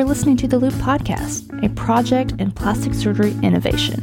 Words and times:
are 0.00 0.04
listening 0.04 0.34
to 0.38 0.48
the 0.48 0.58
Loupe 0.58 0.72
Podcast, 0.74 1.62
a 1.62 1.68
project 1.74 2.32
in 2.38 2.50
plastic 2.52 2.94
surgery 2.94 3.32
innovation. 3.42 4.00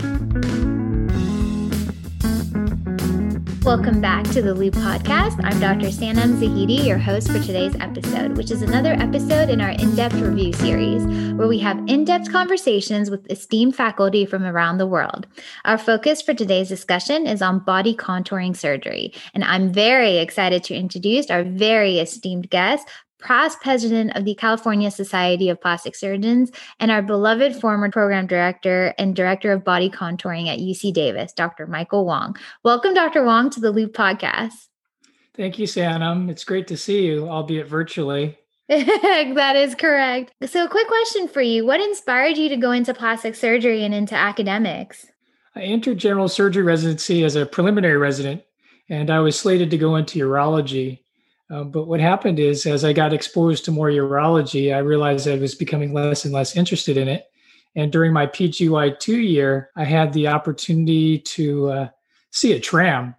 Welcome 3.63 3.99
back 3.99 4.23
to 4.25 4.43
the 4.43 4.53
Loupe 4.53 4.75
Podcast. 4.75 5.43
I'm 5.43 5.59
Dr. 5.59 5.87
Sanam 5.87 6.37
Zahedi, 6.37 6.85
your 6.85 6.99
host 6.99 7.31
for 7.31 7.39
today's 7.39 7.75
episode, 7.79 8.37
which 8.37 8.51
is 8.51 8.61
another 8.61 8.93
episode 8.93 9.49
in 9.49 9.59
our 9.59 9.71
in 9.71 9.95
depth 9.95 10.13
review 10.15 10.53
series, 10.53 11.03
where 11.33 11.47
we 11.47 11.57
have 11.59 11.79
in 11.87 12.05
depth 12.05 12.31
conversations 12.31 13.09
with 13.09 13.29
esteemed 13.31 13.75
faculty 13.75 14.23
from 14.23 14.43
around 14.43 14.77
the 14.77 14.85
world. 14.85 15.25
Our 15.65 15.79
focus 15.79 16.21
for 16.21 16.35
today's 16.35 16.69
discussion 16.69 17.25
is 17.25 17.41
on 17.41 17.59
body 17.59 17.95
contouring 17.95 18.55
surgery, 18.55 19.13
and 19.33 19.43
I'm 19.43 19.73
very 19.73 20.19
excited 20.19 20.63
to 20.65 20.75
introduce 20.75 21.31
our 21.31 21.43
very 21.43 21.97
esteemed 21.97 22.51
guest, 22.51 22.87
past 23.19 23.61
president 23.61 24.15
of 24.15 24.25
the 24.25 24.35
California 24.35 24.91
Society 24.91 25.49
of 25.49 25.61
Plastic 25.61 25.95
Surgeons, 25.95 26.51
and 26.79 26.91
our 26.91 27.01
beloved 27.01 27.55
former 27.55 27.89
program 27.89 28.27
director 28.27 28.93
and 28.97 29.15
director 29.15 29.51
of 29.51 29.63
body 29.63 29.89
contouring 29.89 30.47
at 30.47 30.59
UC 30.59 30.93
Davis, 30.93 31.33
Dr. 31.33 31.67
Michael 31.67 32.05
Wong. 32.05 32.35
Welcome, 32.63 32.93
Dr. 32.93 33.23
Wong, 33.23 33.49
to 33.51 33.59
the 33.59 33.71
Loupe 33.71 33.93
podcast. 33.93 34.67
Thank 35.35 35.59
you, 35.59 35.67
Sanam. 35.67 36.29
It's 36.29 36.43
great 36.43 36.67
to 36.67 36.77
see 36.77 37.05
you, 37.05 37.29
albeit 37.29 37.67
virtually. 37.67 38.37
that 38.67 39.55
is 39.55 39.75
correct. 39.75 40.33
So, 40.45 40.65
a 40.65 40.69
quick 40.69 40.87
question 40.87 41.27
for 41.29 41.41
you 41.41 41.65
What 41.65 41.79
inspired 41.79 42.37
you 42.37 42.49
to 42.49 42.57
go 42.57 42.71
into 42.71 42.93
plastic 42.93 43.35
surgery 43.35 43.83
and 43.83 43.93
into 43.93 44.15
academics? 44.15 45.05
I 45.55 45.61
entered 45.61 45.97
general 45.97 46.27
surgery 46.27 46.63
residency 46.63 47.23
as 47.23 47.35
a 47.35 47.45
preliminary 47.45 47.97
resident, 47.97 48.43
and 48.89 49.09
I 49.09 49.19
was 49.19 49.39
slated 49.39 49.71
to 49.71 49.77
go 49.77 49.95
into 49.95 50.19
urology. 50.19 50.99
Um, 51.49 51.71
but 51.71 51.87
what 51.87 51.99
happened 51.99 52.39
is, 52.39 52.65
as 52.65 52.83
I 52.83 52.93
got 52.93 53.13
exposed 53.13 53.63
to 53.65 53.71
more 53.71 53.89
urology, 53.89 54.75
I 54.75 54.79
realized 54.79 55.27
I 55.27 55.37
was 55.37 55.55
becoming 55.55 55.93
less 55.93 56.25
and 56.25 56.33
less 56.33 56.55
interested 56.55 56.97
in 56.97 57.07
it. 57.07 57.25
And 57.75 57.91
during 57.91 58.11
my 58.11 58.27
PGY2 58.27 59.29
year, 59.29 59.69
I 59.75 59.83
had 59.83 60.11
the 60.11 60.27
opportunity 60.27 61.19
to 61.19 61.69
uh, 61.69 61.89
see 62.31 62.53
a 62.53 62.59
TRAM. 62.59 63.15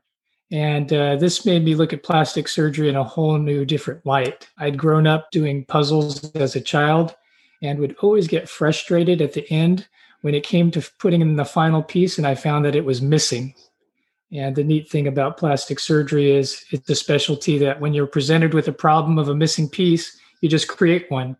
And 0.50 0.92
uh, 0.92 1.16
this 1.16 1.44
made 1.44 1.64
me 1.64 1.74
look 1.74 1.92
at 1.92 2.02
plastic 2.02 2.48
surgery 2.48 2.88
in 2.88 2.96
a 2.96 3.04
whole 3.04 3.38
new, 3.38 3.64
different 3.64 4.04
light. 4.06 4.48
I'd 4.58 4.78
grown 4.78 5.06
up 5.06 5.30
doing 5.30 5.64
puzzles 5.66 6.34
as 6.34 6.56
a 6.56 6.60
child 6.60 7.14
and 7.62 7.78
would 7.78 7.96
always 8.00 8.28
get 8.28 8.48
frustrated 8.48 9.20
at 9.20 9.32
the 9.32 9.50
end 9.50 9.86
when 10.22 10.34
it 10.34 10.44
came 10.44 10.70
to 10.70 10.90
putting 10.98 11.20
in 11.20 11.36
the 11.36 11.44
final 11.44 11.82
piece 11.82 12.18
and 12.18 12.26
I 12.26 12.34
found 12.34 12.64
that 12.64 12.76
it 12.76 12.84
was 12.84 13.02
missing. 13.02 13.54
And 14.32 14.54
the 14.54 14.64
neat 14.64 14.90
thing 14.90 15.06
about 15.06 15.38
plastic 15.38 15.80
surgery 15.80 16.32
is 16.32 16.64
it's 16.70 16.88
a 16.90 16.94
specialty 16.94 17.58
that 17.58 17.80
when 17.80 17.94
you're 17.94 18.06
presented 18.06 18.52
with 18.52 18.68
a 18.68 18.72
problem 18.72 19.18
of 19.18 19.28
a 19.28 19.34
missing 19.34 19.68
piece, 19.68 20.18
you 20.40 20.48
just 20.48 20.68
create 20.68 21.10
one. 21.10 21.36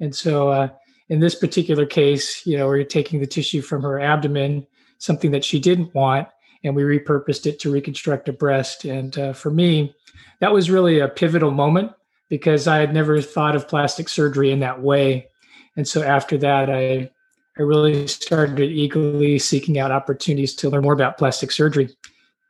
And 0.00 0.14
so 0.14 0.48
uh, 0.48 0.68
in 1.08 1.20
this 1.20 1.34
particular 1.34 1.84
case, 1.84 2.46
you 2.46 2.56
know, 2.56 2.66
we're 2.66 2.84
taking 2.84 3.20
the 3.20 3.26
tissue 3.26 3.60
from 3.60 3.82
her 3.82 4.00
abdomen, 4.00 4.66
something 4.98 5.30
that 5.32 5.44
she 5.44 5.60
didn't 5.60 5.94
want, 5.94 6.28
and 6.64 6.74
we 6.74 6.82
repurposed 6.82 7.46
it 7.46 7.58
to 7.60 7.72
reconstruct 7.72 8.28
a 8.28 8.32
breast. 8.32 8.84
And 8.84 9.16
uh, 9.18 9.32
for 9.32 9.50
me, 9.50 9.94
that 10.40 10.52
was 10.52 10.70
really 10.70 11.00
a 11.00 11.08
pivotal 11.08 11.50
moment 11.50 11.92
because 12.28 12.66
I 12.66 12.78
had 12.78 12.94
never 12.94 13.20
thought 13.20 13.56
of 13.56 13.68
plastic 13.68 14.08
surgery 14.08 14.50
in 14.50 14.60
that 14.60 14.80
way. 14.80 15.28
And 15.76 15.86
so 15.86 16.02
after 16.02 16.36
that, 16.38 16.70
I 16.70 17.10
I 17.58 17.62
really 17.62 18.06
started 18.06 18.60
eagerly 18.60 19.38
seeking 19.38 19.78
out 19.78 19.90
opportunities 19.90 20.54
to 20.56 20.70
learn 20.70 20.82
more 20.82 20.92
about 20.92 21.18
plastic 21.18 21.50
surgery. 21.50 21.90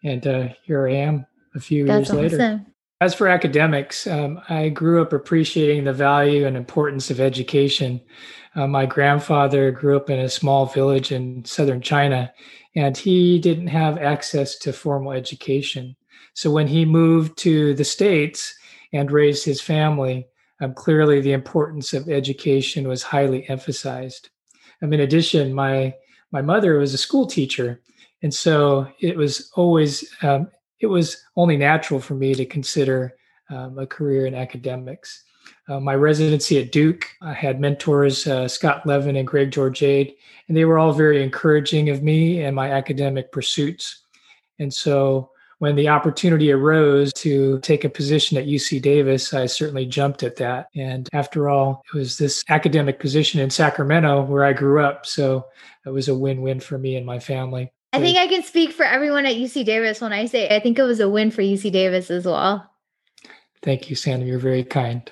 And 0.05 0.27
uh, 0.27 0.48
here 0.62 0.87
I 0.87 0.92
am 0.92 1.27
a 1.55 1.61
few 1.61 1.87
That's 1.87 2.11
years 2.11 2.11
awesome. 2.11 2.39
later. 2.39 2.67
As 3.00 3.15
for 3.15 3.28
academics, 3.28 4.06
um, 4.06 4.41
I 4.48 4.69
grew 4.69 5.00
up 5.00 5.12
appreciating 5.12 5.84
the 5.84 5.92
value 5.92 6.47
and 6.47 6.56
importance 6.56 7.11
of 7.11 7.20
education. 7.20 8.00
Uh, 8.55 8.67
my 8.67 8.87
grandfather 8.87 9.70
grew 9.70 9.97
up 9.97 10.10
in 10.10 10.19
a 10.19 10.28
small 10.28 10.66
village 10.66 11.12
in 11.12 11.44
southern 11.44 11.81
China, 11.81 12.33
and 12.75 12.97
he 12.97 13.38
didn't 13.38 13.69
have 13.69 13.99
access 13.99 14.59
to 14.59 14.72
formal 14.72 15.12
education. 15.12 15.97
So 16.34 16.50
when 16.50 16.66
he 16.66 16.84
moved 16.84 17.38
to 17.38 17.72
the 17.75 17.84
States 17.84 18.54
and 18.93 19.10
raised 19.10 19.44
his 19.44 19.60
family, 19.60 20.27
um, 20.60 20.75
clearly 20.75 21.21
the 21.21 21.33
importance 21.33 21.94
of 21.94 22.09
education 22.09 22.88
was 22.88 23.03
highly 23.04 23.49
emphasized. 23.49 24.31
In 24.83 25.00
addition, 25.00 25.53
my 25.53 25.94
my 26.31 26.43
mother 26.43 26.78
was 26.78 26.94
a 26.94 26.99
school 26.99 27.27
teacher, 27.27 27.81
and 28.22 28.33
so 28.33 28.87
it 29.00 29.16
was 29.16 29.50
always 29.55 30.09
um, 30.22 30.49
it 30.81 30.87
was 30.87 31.25
only 31.37 31.56
natural 31.56 32.00
for 32.00 32.15
me 32.15 32.34
to 32.34 32.44
consider 32.47 33.16
um, 33.50 33.78
a 33.78 33.87
career 33.87 34.27
in 34.27 34.34
academics. 34.34 35.25
Uh, 35.69 35.81
my 35.81 35.94
residency 35.94 36.61
at 36.61 36.72
Duke, 36.72 37.06
I 37.21 37.33
had 37.33 37.61
mentors 37.61 38.27
uh, 38.27 38.49
Scott 38.49 38.87
Levin 38.87 39.16
and 39.16 39.27
Greg 39.27 39.50
Georgiade, 39.50 40.15
and 40.47 40.56
they 40.56 40.65
were 40.65 40.78
all 40.78 40.93
very 40.93 41.22
encouraging 41.22 41.91
of 41.91 42.03
me 42.03 42.43
and 42.43 42.55
my 42.55 42.71
academic 42.71 43.33
pursuits. 43.33 44.03
And 44.59 44.72
so 44.72 45.31
when 45.59 45.75
the 45.75 45.89
opportunity 45.89 46.53
arose 46.53 47.13
to 47.15 47.59
take 47.61 47.85
a 47.85 47.89
position 47.89 48.39
at 48.39 48.47
UC 48.47 48.81
Davis, 48.81 49.35
I 49.35 49.47
certainly 49.47 49.87
jumped 49.87 50.23
at 50.23 50.37
that. 50.37 50.69
And 50.75 51.09
after 51.13 51.49
all, 51.49 51.83
it 51.93 51.97
was 51.97 52.19
this 52.19 52.45
academic 52.49 53.01
position 53.01 53.41
in 53.41 53.51
Sacramento 53.51 54.23
where 54.23 54.45
I 54.45 54.53
grew 54.53 54.83
up. 54.83 55.05
So 55.05 55.47
it 55.85 55.91
was 55.91 56.09
a 56.09 56.15
win 56.15 56.43
win 56.43 56.61
for 56.61 56.79
me 56.79 56.97
and 56.97 57.05
my 57.05 57.19
family. 57.19 57.73
I 57.93 58.01
think 58.01 58.19
I 58.19 58.27
can 58.27 58.43
speak 58.43 58.73
for 58.73 58.85
everyone 58.85 59.25
at 59.27 59.37
UC 59.37 59.65
Davis 59.65 60.01
when 60.01 60.13
I 60.13 60.27
say 60.27 60.55
I 60.55 60.61
think 60.61 60.79
it 60.79 60.83
was 60.83 61.01
a 61.01 61.09
win 61.09 61.31
for 61.31 61.43
UC 61.43 61.73
Davis 61.73 62.11
as 62.11 62.27
well. 62.27 62.71
Thank 63.63 63.91
you, 63.91 63.97
Sandra. 63.97 64.29
You're 64.29 64.39
very 64.39 64.63
kind. 64.63 65.11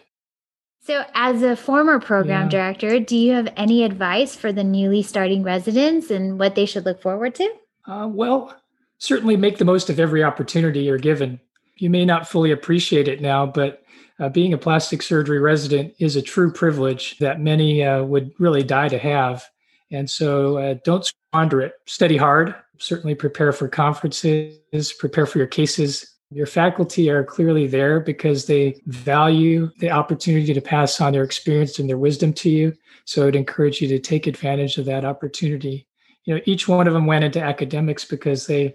So, 0.83 1.05
as 1.15 1.43
a 1.43 1.57
former 1.57 1.99
program 1.99 2.45
yeah. 2.45 2.51
director, 2.51 3.01
do 3.01 3.17
you 3.17 3.33
have 3.33 3.53
any 3.57 3.83
advice 3.83 4.37
for 4.37 4.53
the 4.53 4.63
newly 4.63 5.03
starting 5.03 5.43
residents 5.43 6.13
and 6.13 6.39
what 6.39 6.55
they 6.55 6.65
should 6.65 6.84
look 6.84 7.03
forward 7.03 7.34
to? 7.37 7.53
Uh, 7.87 8.09
well, 8.09 8.55
certainly 8.99 9.37
make 9.37 9.59
the 9.59 9.65
most 9.65 9.91
of 9.91 10.01
every 10.01 10.25
opportunity 10.25 10.81
you're 10.81 10.99
given. 10.99 11.41
You 11.77 11.91
may 11.91 12.05
not 12.05 12.29
fully 12.29 12.51
appreciate 12.51 13.09
it 13.09 13.21
now, 13.21 13.47
but 13.47 13.83
uh, 14.19 14.29
being 14.29 14.53
a 14.55 14.59
plastic 14.59 15.03
surgery 15.03 15.39
resident 15.39 15.95
is 15.99 16.17
a 16.17 16.23
true 16.23 16.51
privilege 16.51 17.19
that 17.19 17.41
many 17.41 17.83
uh, 17.83 18.03
would 18.05 18.33
really 18.39 18.62
die 18.62 18.89
to 18.89 18.99
have. 18.99 19.45
And 19.91 20.09
so 20.09 20.59
uh, 20.59 20.75
don't 20.84 21.05
squander 21.05 21.61
it. 21.61 21.75
Study 21.87 22.17
hard, 22.17 22.55
certainly 22.79 23.15
prepare 23.15 23.53
for 23.53 23.69
conferences, 23.69 24.93
prepare 24.99 25.27
for 25.27 25.39
your 25.39 25.47
cases. 25.47 26.15
Your 26.31 26.47
faculty 26.47 27.09
are 27.09 27.23
clearly 27.23 27.67
there 27.67 28.01
because 28.01 28.47
they 28.47 28.81
value 28.87 29.71
the 29.78 29.91
opportunity 29.91 30.53
to 30.53 30.61
pass 30.61 31.01
on 31.01 31.13
their 31.13 31.23
experience 31.23 31.78
and 31.78 31.89
their 31.89 31.99
wisdom 31.99 32.33
to 32.34 32.51
you. 32.51 32.73
So 33.05 33.28
I'd 33.28 33.37
encourage 33.37 33.81
you 33.81 33.87
to 33.89 34.01
take 34.01 34.27
advantage 34.27 34.78
of 34.78 34.87
that 34.87 35.05
opportunity. 35.05 35.87
You 36.25 36.34
know, 36.34 36.41
each 36.45 36.67
one 36.67 36.89
of 36.89 36.95
them 36.95 37.07
went 37.07 37.25
into 37.25 37.41
academics 37.41 38.05
because 38.05 38.47
they 38.47 38.75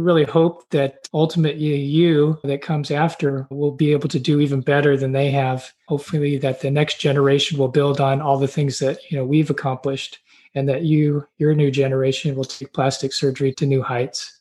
really 0.00 0.24
hope 0.24 0.68
that 0.70 1.08
ultimately 1.14 1.76
you 1.76 2.38
that 2.44 2.62
comes 2.62 2.90
after 2.90 3.46
will 3.50 3.72
be 3.72 3.92
able 3.92 4.08
to 4.08 4.18
do 4.18 4.40
even 4.40 4.60
better 4.60 4.96
than 4.96 5.12
they 5.12 5.30
have. 5.30 5.72
Hopefully 5.88 6.38
that 6.38 6.60
the 6.60 6.70
next 6.70 7.00
generation 7.00 7.58
will 7.58 7.68
build 7.68 8.00
on 8.00 8.20
all 8.20 8.38
the 8.38 8.48
things 8.48 8.78
that, 8.80 8.98
you 9.10 9.16
know, 9.16 9.24
we've 9.24 9.50
accomplished 9.50 10.18
and 10.54 10.68
that 10.68 10.82
you, 10.82 11.26
your 11.38 11.54
new 11.54 11.70
generation 11.70 12.34
will 12.34 12.44
take 12.44 12.72
plastic 12.72 13.12
surgery 13.12 13.52
to 13.54 13.66
new 13.66 13.82
heights. 13.82 14.40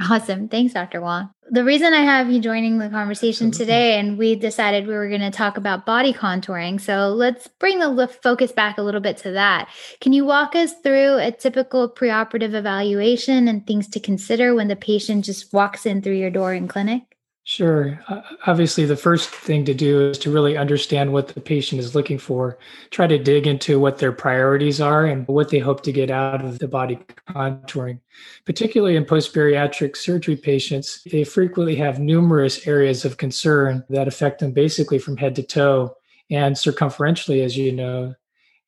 Awesome. 0.00 0.48
Thanks, 0.48 0.74
Dr. 0.74 1.00
Wong. 1.00 1.30
The 1.50 1.64
reason 1.64 1.92
I 1.92 2.02
have 2.02 2.30
you 2.30 2.40
joining 2.40 2.78
the 2.78 2.88
conversation 2.88 3.50
today, 3.50 3.98
and 3.98 4.16
we 4.16 4.36
decided 4.36 4.86
we 4.86 4.94
were 4.94 5.08
going 5.08 5.22
to 5.22 5.30
talk 5.30 5.56
about 5.56 5.86
body 5.86 6.12
contouring. 6.12 6.80
So 6.80 7.08
let's 7.08 7.48
bring 7.48 7.80
the 7.80 8.06
focus 8.22 8.52
back 8.52 8.78
a 8.78 8.82
little 8.82 9.00
bit 9.00 9.16
to 9.18 9.32
that. 9.32 9.68
Can 10.00 10.12
you 10.12 10.24
walk 10.24 10.54
us 10.54 10.72
through 10.84 11.16
a 11.18 11.32
typical 11.32 11.90
preoperative 11.90 12.54
evaluation 12.54 13.48
and 13.48 13.66
things 13.66 13.88
to 13.88 14.00
consider 14.00 14.54
when 14.54 14.68
the 14.68 14.76
patient 14.76 15.24
just 15.24 15.52
walks 15.52 15.84
in 15.84 16.00
through 16.00 16.14
your 16.14 16.30
door 16.30 16.54
in 16.54 16.68
clinic? 16.68 17.17
Sure. 17.50 17.98
Uh, 18.08 18.20
obviously, 18.46 18.84
the 18.84 18.94
first 18.94 19.30
thing 19.30 19.64
to 19.64 19.72
do 19.72 20.10
is 20.10 20.18
to 20.18 20.30
really 20.30 20.58
understand 20.58 21.10
what 21.10 21.28
the 21.28 21.40
patient 21.40 21.80
is 21.80 21.94
looking 21.94 22.18
for. 22.18 22.58
Try 22.90 23.06
to 23.06 23.16
dig 23.16 23.46
into 23.46 23.80
what 23.80 23.96
their 23.96 24.12
priorities 24.12 24.82
are 24.82 25.06
and 25.06 25.26
what 25.26 25.48
they 25.48 25.58
hope 25.58 25.82
to 25.84 25.90
get 25.90 26.10
out 26.10 26.44
of 26.44 26.58
the 26.58 26.68
body 26.68 26.98
contouring. 27.26 28.00
Particularly 28.44 28.96
in 28.96 29.06
post 29.06 29.34
bariatric 29.34 29.96
surgery 29.96 30.36
patients, 30.36 31.02
they 31.10 31.24
frequently 31.24 31.74
have 31.76 31.98
numerous 31.98 32.66
areas 32.66 33.06
of 33.06 33.16
concern 33.16 33.82
that 33.88 34.08
affect 34.08 34.40
them 34.40 34.52
basically 34.52 34.98
from 34.98 35.16
head 35.16 35.34
to 35.36 35.42
toe 35.42 35.96
and 36.30 36.54
circumferentially, 36.54 37.42
as 37.42 37.56
you 37.56 37.72
know. 37.72 38.14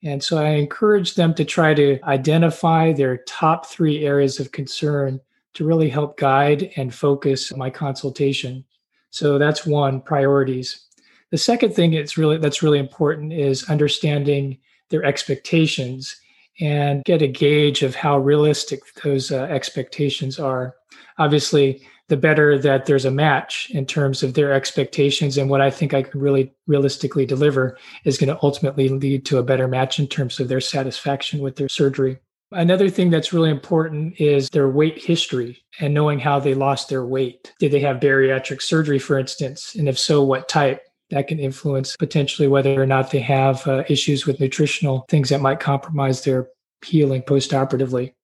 And 0.02 0.24
so 0.24 0.38
I 0.38 0.52
encourage 0.52 1.16
them 1.16 1.34
to 1.34 1.44
try 1.44 1.74
to 1.74 2.00
identify 2.04 2.94
their 2.94 3.18
top 3.28 3.66
three 3.66 4.06
areas 4.06 4.40
of 4.40 4.52
concern 4.52 5.20
to 5.52 5.66
really 5.66 5.90
help 5.90 6.16
guide 6.16 6.70
and 6.76 6.94
focus 6.94 7.54
my 7.54 7.68
consultation. 7.68 8.64
So 9.10 9.38
that's 9.38 9.66
one 9.66 10.00
priorities. 10.00 10.86
The 11.30 11.38
second 11.38 11.74
thing 11.74 11.92
it's 11.92 12.16
really 12.16 12.38
that's 12.38 12.62
really 12.62 12.78
important 12.78 13.32
is 13.32 13.68
understanding 13.68 14.58
their 14.88 15.04
expectations 15.04 16.16
and 16.60 17.04
get 17.04 17.22
a 17.22 17.28
gauge 17.28 17.82
of 17.82 17.94
how 17.94 18.18
realistic 18.18 18.80
those 19.02 19.30
uh, 19.30 19.42
expectations 19.44 20.38
are. 20.38 20.74
Obviously, 21.18 21.86
the 22.08 22.16
better 22.16 22.58
that 22.58 22.86
there's 22.86 23.04
a 23.04 23.10
match 23.10 23.70
in 23.70 23.86
terms 23.86 24.24
of 24.24 24.34
their 24.34 24.52
expectations 24.52 25.38
and 25.38 25.48
what 25.48 25.60
I 25.60 25.70
think 25.70 25.94
I 25.94 26.02
can 26.02 26.20
really 26.20 26.52
realistically 26.66 27.24
deliver 27.24 27.78
is 28.04 28.18
going 28.18 28.34
to 28.34 28.42
ultimately 28.42 28.88
lead 28.88 29.24
to 29.26 29.38
a 29.38 29.44
better 29.44 29.68
match 29.68 30.00
in 30.00 30.08
terms 30.08 30.40
of 30.40 30.48
their 30.48 30.60
satisfaction 30.60 31.38
with 31.38 31.54
their 31.54 31.68
surgery. 31.68 32.18
Another 32.52 32.90
thing 32.90 33.10
that's 33.10 33.32
really 33.32 33.50
important 33.50 34.20
is 34.20 34.50
their 34.50 34.68
weight 34.68 34.98
history 34.98 35.62
and 35.78 35.94
knowing 35.94 36.18
how 36.18 36.40
they 36.40 36.54
lost 36.54 36.88
their 36.88 37.04
weight. 37.04 37.52
Did 37.60 37.70
they 37.70 37.80
have 37.80 38.00
bariatric 38.00 38.60
surgery, 38.60 38.98
for 38.98 39.18
instance? 39.18 39.76
And 39.76 39.88
if 39.88 39.98
so, 39.98 40.22
what 40.22 40.48
type? 40.48 40.82
That 41.10 41.26
can 41.26 41.40
influence 41.40 41.96
potentially 41.96 42.46
whether 42.46 42.80
or 42.80 42.86
not 42.86 43.10
they 43.10 43.18
have 43.18 43.66
uh, 43.66 43.82
issues 43.88 44.26
with 44.26 44.38
nutritional 44.38 45.06
things 45.08 45.28
that 45.30 45.40
might 45.40 45.58
compromise 45.58 46.22
their 46.22 46.48
healing 46.84 47.22
postoperatively. 47.22 48.14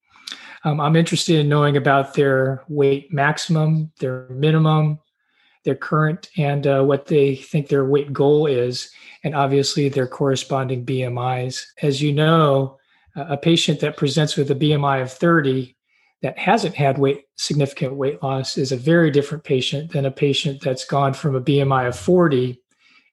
Um, 0.62 0.81
I'm 0.81 0.94
interested 0.94 1.40
in 1.40 1.49
knowing 1.49 1.76
about 1.76 2.14
their 2.14 2.62
weight 2.69 3.12
maximum, 3.12 3.90
their 3.99 4.29
minimum, 4.31 5.00
their 5.64 5.75
current, 5.75 6.31
and 6.37 6.64
uh, 6.64 6.82
what 6.84 7.06
they 7.06 7.34
think 7.34 7.67
their 7.67 7.84
weight 7.84 8.12
goal 8.12 8.46
is, 8.46 8.88
and 9.25 9.34
obviously 9.34 9.88
their 9.88 10.06
corresponding 10.06 10.87
BMIs. 10.87 11.64
As 11.82 12.00
you 12.00 12.12
know, 12.12 12.79
a 13.16 13.36
patient 13.36 13.80
that 13.80 13.96
presents 13.96 14.36
with 14.36 14.50
a 14.50 14.54
BMI 14.54 15.02
of 15.02 15.12
30 15.12 15.74
that 16.22 16.38
hasn't 16.38 16.74
had 16.74 16.98
weight 16.98 17.24
significant 17.36 17.94
weight 17.94 18.22
loss 18.22 18.56
is 18.56 18.72
a 18.72 18.76
very 18.76 19.10
different 19.10 19.44
patient 19.44 19.92
than 19.92 20.06
a 20.06 20.10
patient 20.10 20.60
that's 20.62 20.84
gone 20.84 21.14
from 21.14 21.34
a 21.34 21.40
BMI 21.40 21.88
of 21.88 21.98
40 21.98 22.60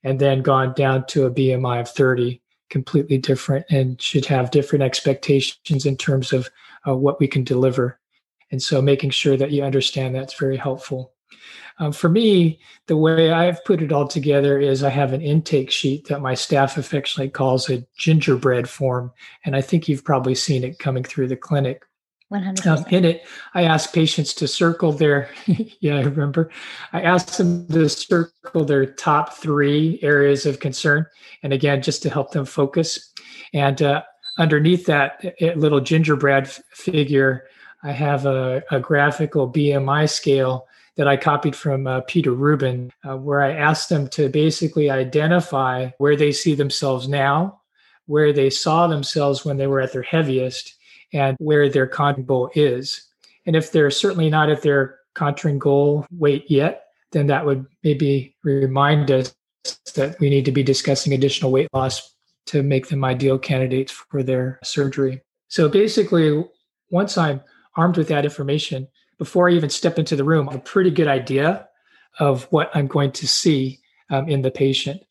and 0.03 0.19
then 0.19 0.41
gone 0.41 0.73
down 0.73 1.05
to 1.07 1.25
a 1.25 1.31
BMI 1.31 1.81
of 1.81 1.89
30 1.89 2.41
completely 2.69 3.17
different 3.17 3.65
and 3.69 4.01
should 4.01 4.25
have 4.25 4.51
different 4.51 4.83
expectations 4.83 5.85
in 5.85 5.95
terms 5.95 6.33
of 6.33 6.49
uh, 6.87 6.95
what 6.95 7.19
we 7.19 7.27
can 7.27 7.43
deliver. 7.43 7.99
And 8.51 8.61
so 8.61 8.81
making 8.81 9.11
sure 9.11 9.37
that 9.37 9.51
you 9.51 9.63
understand 9.63 10.15
that's 10.15 10.39
very 10.39 10.57
helpful 10.57 11.13
um, 11.79 11.91
for 11.91 12.09
me, 12.09 12.59
the 12.87 12.97
way 12.97 13.31
I've 13.31 13.63
put 13.65 13.81
it 13.81 13.91
all 13.91 14.07
together 14.07 14.59
is 14.59 14.83
I 14.83 14.89
have 14.89 15.13
an 15.13 15.21
intake 15.21 15.71
sheet 15.71 16.07
that 16.07 16.21
my 16.21 16.33
staff 16.33 16.77
affectionately 16.77 17.31
calls 17.31 17.69
a 17.69 17.85
gingerbread 17.97 18.69
form. 18.69 19.11
And 19.45 19.55
I 19.55 19.61
think 19.61 19.87
you've 19.87 20.03
probably 20.03 20.35
seen 20.35 20.63
it 20.63 20.79
coming 20.79 21.03
through 21.03 21.29
the 21.29 21.35
clinic. 21.35 21.83
100%. 22.31 22.65
Um, 22.65 22.85
in 22.89 23.05
it, 23.05 23.23
I 23.53 23.63
ask 23.63 23.93
patients 23.93 24.33
to 24.35 24.47
circle 24.47 24.91
their, 24.91 25.29
yeah, 25.79 25.97
I 25.97 26.01
remember. 26.01 26.49
I 26.91 27.01
ask 27.01 27.37
them 27.37 27.67
to 27.67 27.89
circle 27.89 28.65
their 28.65 28.85
top 28.85 29.33
three 29.33 29.99
areas 30.01 30.45
of 30.45 30.59
concern. 30.59 31.05
And 31.43 31.53
again, 31.53 31.81
just 31.81 32.01
to 32.03 32.09
help 32.09 32.31
them 32.31 32.45
focus. 32.45 33.11
And 33.53 33.81
uh, 33.81 34.03
underneath 34.37 34.85
that 34.87 35.35
little 35.55 35.79
gingerbread 35.79 36.47
figure, 36.47 37.45
I 37.83 37.91
have 37.91 38.25
a, 38.25 38.63
a 38.71 38.79
graphical 38.79 39.51
BMI 39.51 40.09
scale 40.09 40.67
that 40.95 41.07
I 41.07 41.17
copied 41.17 41.55
from 41.55 41.87
uh, 41.87 42.01
Peter 42.01 42.31
Rubin, 42.31 42.91
uh, 43.07 43.17
where 43.17 43.41
I 43.41 43.51
asked 43.51 43.89
them 43.89 44.07
to 44.09 44.29
basically 44.29 44.89
identify 44.89 45.89
where 45.97 46.15
they 46.15 46.31
see 46.31 46.55
themselves 46.55 47.07
now, 47.07 47.61
where 48.05 48.31
they 48.31 48.49
saw 48.49 48.87
themselves 48.87 49.43
when 49.43 49.57
they 49.57 49.67
were 49.67 49.81
at 49.81 49.91
their 49.91 50.03
heaviest, 50.03 50.75
and 51.13 51.37
where 51.39 51.69
their 51.69 51.87
contouring 51.87 52.25
goal 52.25 52.51
is. 52.55 53.07
And 53.45 53.55
if 53.55 53.71
they're 53.71 53.91
certainly 53.91 54.29
not 54.29 54.49
at 54.49 54.61
their 54.61 54.99
contouring 55.15 55.59
goal 55.59 56.05
weight 56.11 56.45
yet, 56.49 56.85
then 57.11 57.27
that 57.27 57.45
would 57.45 57.65
maybe 57.83 58.35
remind 58.43 59.11
us 59.11 59.35
that 59.95 60.19
we 60.19 60.29
need 60.29 60.45
to 60.45 60.51
be 60.51 60.63
discussing 60.63 61.13
additional 61.13 61.51
weight 61.51 61.69
loss 61.73 62.15
to 62.47 62.63
make 62.63 62.87
them 62.87 63.03
ideal 63.03 63.39
candidates 63.39 63.91
for 63.91 64.23
their 64.23 64.59
surgery. 64.63 65.21
So 65.47 65.69
basically, 65.69 66.43
once 66.89 67.17
I'm 67.17 67.41
armed 67.77 67.97
with 67.97 68.07
that 68.09 68.25
information, 68.25 68.87
before 69.17 69.49
I 69.49 69.53
even 69.53 69.69
step 69.69 69.99
into 69.99 70.15
the 70.15 70.23
room, 70.23 70.47
a 70.49 70.59
pretty 70.59 70.91
good 70.91 71.07
idea 71.07 71.67
of 72.19 72.43
what 72.51 72.69
I'm 72.73 72.87
going 72.87 73.11
to 73.13 73.27
see 73.27 73.79
um, 74.09 74.29
in 74.29 74.41
the 74.41 74.51
patient. 74.51 75.01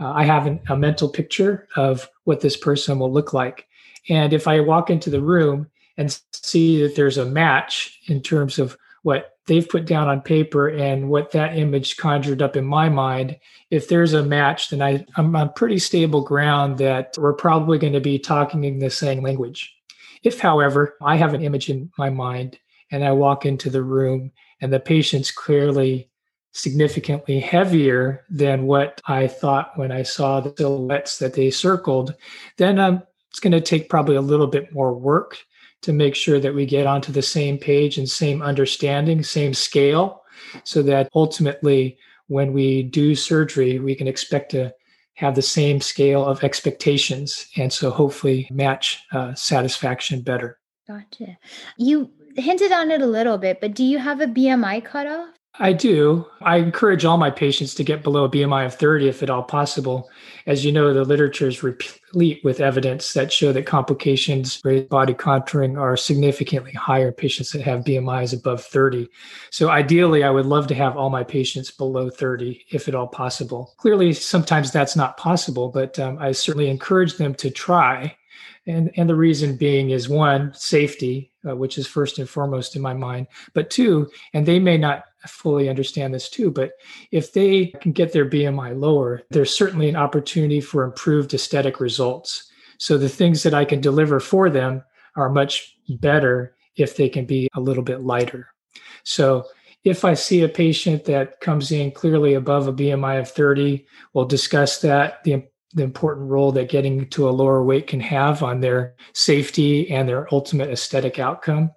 Uh, 0.00 0.12
I 0.12 0.24
have 0.24 0.46
an, 0.46 0.60
a 0.68 0.76
mental 0.76 1.08
picture 1.08 1.68
of 1.76 2.08
what 2.24 2.40
this 2.40 2.56
person 2.56 2.98
will 2.98 3.12
look 3.12 3.32
like. 3.32 3.66
And 4.08 4.32
if 4.32 4.48
I 4.48 4.60
walk 4.60 4.90
into 4.90 5.10
the 5.10 5.20
room 5.20 5.68
and 5.96 6.18
see 6.32 6.82
that 6.82 6.96
there's 6.96 7.18
a 7.18 7.26
match 7.26 7.98
in 8.06 8.22
terms 8.22 8.58
of 8.58 8.76
what 9.02 9.36
they've 9.46 9.68
put 9.68 9.84
down 9.84 10.08
on 10.08 10.20
paper 10.20 10.68
and 10.68 11.08
what 11.08 11.32
that 11.32 11.58
image 11.58 11.96
conjured 11.96 12.40
up 12.42 12.56
in 12.56 12.64
my 12.64 12.88
mind, 12.88 13.36
if 13.70 13.88
there's 13.88 14.12
a 14.12 14.22
match, 14.22 14.70
then 14.70 14.80
I, 14.80 15.04
I'm 15.16 15.34
on 15.34 15.52
pretty 15.52 15.78
stable 15.78 16.22
ground 16.22 16.78
that 16.78 17.16
we're 17.18 17.32
probably 17.32 17.78
going 17.78 17.92
to 17.92 18.00
be 18.00 18.18
talking 18.18 18.64
in 18.64 18.78
the 18.78 18.90
same 18.90 19.22
language. 19.22 19.74
If, 20.22 20.38
however, 20.38 20.96
I 21.02 21.16
have 21.16 21.34
an 21.34 21.42
image 21.42 21.68
in 21.68 21.90
my 21.98 22.08
mind 22.10 22.58
and 22.92 23.04
I 23.04 23.10
walk 23.12 23.44
into 23.44 23.70
the 23.70 23.82
room 23.82 24.30
and 24.60 24.72
the 24.72 24.78
patient's 24.78 25.32
clearly 25.32 26.08
significantly 26.52 27.40
heavier 27.40 28.24
than 28.30 28.66
what 28.66 29.00
I 29.06 29.26
thought 29.26 29.76
when 29.76 29.90
I 29.90 30.02
saw 30.02 30.40
the 30.40 30.54
silhouettes 30.56 31.18
that 31.18 31.32
they 31.32 31.50
circled, 31.50 32.14
then 32.58 32.78
um, 32.78 33.02
it's 33.30 33.40
going 33.40 33.52
to 33.52 33.60
take 33.60 33.88
probably 33.88 34.16
a 34.16 34.20
little 34.20 34.46
bit 34.46 34.72
more 34.72 34.94
work 34.94 35.38
to 35.80 35.92
make 35.92 36.14
sure 36.14 36.38
that 36.38 36.54
we 36.54 36.66
get 36.66 36.86
onto 36.86 37.10
the 37.10 37.22
same 37.22 37.58
page 37.58 37.98
and 37.98 38.08
same 38.08 38.42
understanding, 38.42 39.24
same 39.24 39.54
scale, 39.54 40.22
so 40.62 40.82
that 40.82 41.08
ultimately 41.14 41.98
when 42.28 42.52
we 42.52 42.82
do 42.82 43.14
surgery, 43.14 43.78
we 43.78 43.94
can 43.94 44.06
expect 44.06 44.50
to 44.50 44.72
have 45.14 45.34
the 45.34 45.42
same 45.42 45.80
scale 45.80 46.24
of 46.24 46.44
expectations 46.44 47.46
and 47.56 47.72
so 47.72 47.90
hopefully 47.90 48.48
match 48.50 49.02
uh, 49.12 49.34
satisfaction 49.34 50.20
better. 50.20 50.58
Gotcha. 50.86 51.38
You 51.78 52.10
hinted 52.36 52.72
on 52.72 52.90
it 52.90 53.02
a 53.02 53.06
little 53.06 53.38
bit, 53.38 53.60
but 53.60 53.74
do 53.74 53.84
you 53.84 53.98
have 53.98 54.20
a 54.20 54.26
BMI 54.26 54.84
cutoff? 54.84 55.28
I 55.58 55.74
do. 55.74 56.24
I 56.40 56.56
encourage 56.56 57.04
all 57.04 57.18
my 57.18 57.30
patients 57.30 57.74
to 57.74 57.84
get 57.84 58.02
below 58.02 58.24
a 58.24 58.28
BMI 58.30 58.64
of 58.64 58.74
30 58.74 59.08
if 59.08 59.22
at 59.22 59.28
all 59.28 59.42
possible. 59.42 60.08
As 60.46 60.64
you 60.64 60.72
know, 60.72 60.94
the 60.94 61.04
literature 61.04 61.46
is 61.46 61.62
replete 61.62 62.42
with 62.42 62.60
evidence 62.60 63.12
that 63.12 63.30
show 63.30 63.52
that 63.52 63.66
complications 63.66 64.62
with 64.64 64.88
body 64.88 65.12
contouring 65.12 65.78
are 65.78 65.94
significantly 65.94 66.72
higher 66.72 67.08
in 67.08 67.14
patients 67.14 67.52
that 67.52 67.62
have 67.62 67.84
BMIs 67.84 68.32
above 68.32 68.64
30. 68.64 69.08
So 69.50 69.68
ideally, 69.68 70.24
I 70.24 70.30
would 70.30 70.46
love 70.46 70.68
to 70.68 70.74
have 70.74 70.96
all 70.96 71.10
my 71.10 71.22
patients 71.22 71.70
below 71.70 72.08
30 72.08 72.64
if 72.70 72.88
at 72.88 72.94
all 72.94 73.06
possible. 73.06 73.74
Clearly, 73.76 74.14
sometimes 74.14 74.72
that's 74.72 74.96
not 74.96 75.18
possible, 75.18 75.68
but 75.68 75.98
um, 75.98 76.16
I 76.18 76.32
certainly 76.32 76.70
encourage 76.70 77.18
them 77.18 77.34
to 77.34 77.50
try 77.50 78.16
and 78.66 78.90
and 78.96 79.08
the 79.08 79.14
reason 79.14 79.56
being 79.56 79.90
is 79.90 80.08
one 80.08 80.52
safety 80.54 81.32
uh, 81.48 81.56
which 81.56 81.78
is 81.78 81.86
first 81.86 82.18
and 82.18 82.28
foremost 82.28 82.76
in 82.76 82.82
my 82.82 82.94
mind 82.94 83.26
but 83.54 83.70
two 83.70 84.08
and 84.34 84.46
they 84.46 84.58
may 84.58 84.78
not 84.78 85.04
fully 85.26 85.68
understand 85.68 86.12
this 86.12 86.28
too 86.28 86.50
but 86.50 86.72
if 87.10 87.32
they 87.32 87.66
can 87.80 87.92
get 87.92 88.12
their 88.12 88.28
bmi 88.28 88.78
lower 88.78 89.22
there's 89.30 89.56
certainly 89.56 89.88
an 89.88 89.96
opportunity 89.96 90.60
for 90.60 90.84
improved 90.84 91.34
aesthetic 91.34 91.80
results. 91.80 92.50
So 92.78 92.98
the 92.98 93.08
things 93.08 93.42
that 93.42 93.54
i 93.54 93.64
can 93.64 93.80
deliver 93.80 94.20
for 94.20 94.50
them 94.50 94.82
are 95.16 95.28
much 95.28 95.76
better 95.88 96.54
if 96.76 96.96
they 96.96 97.08
can 97.08 97.26
be 97.26 97.48
a 97.54 97.60
little 97.60 97.82
bit 97.82 98.02
lighter. 98.02 98.48
So 99.04 99.44
if 99.84 100.04
I 100.04 100.14
see 100.14 100.42
a 100.42 100.48
patient 100.48 101.04
that 101.04 101.40
comes 101.40 101.72
in 101.72 101.90
clearly 101.90 102.34
above 102.34 102.68
a 102.68 102.72
BMI 102.72 103.20
of 103.20 103.28
30, 103.28 103.84
we'll 104.14 104.24
discuss 104.24 104.80
that, 104.80 105.22
the 105.24 105.44
the 105.74 105.82
important 105.82 106.28
role 106.30 106.52
that 106.52 106.68
getting 106.68 107.08
to 107.10 107.28
a 107.28 107.30
lower 107.30 107.62
weight 107.62 107.86
can 107.86 108.00
have 108.00 108.42
on 108.42 108.60
their 108.60 108.94
safety 109.14 109.90
and 109.90 110.08
their 110.08 110.32
ultimate 110.32 110.70
aesthetic 110.70 111.18
outcome. 111.18 111.70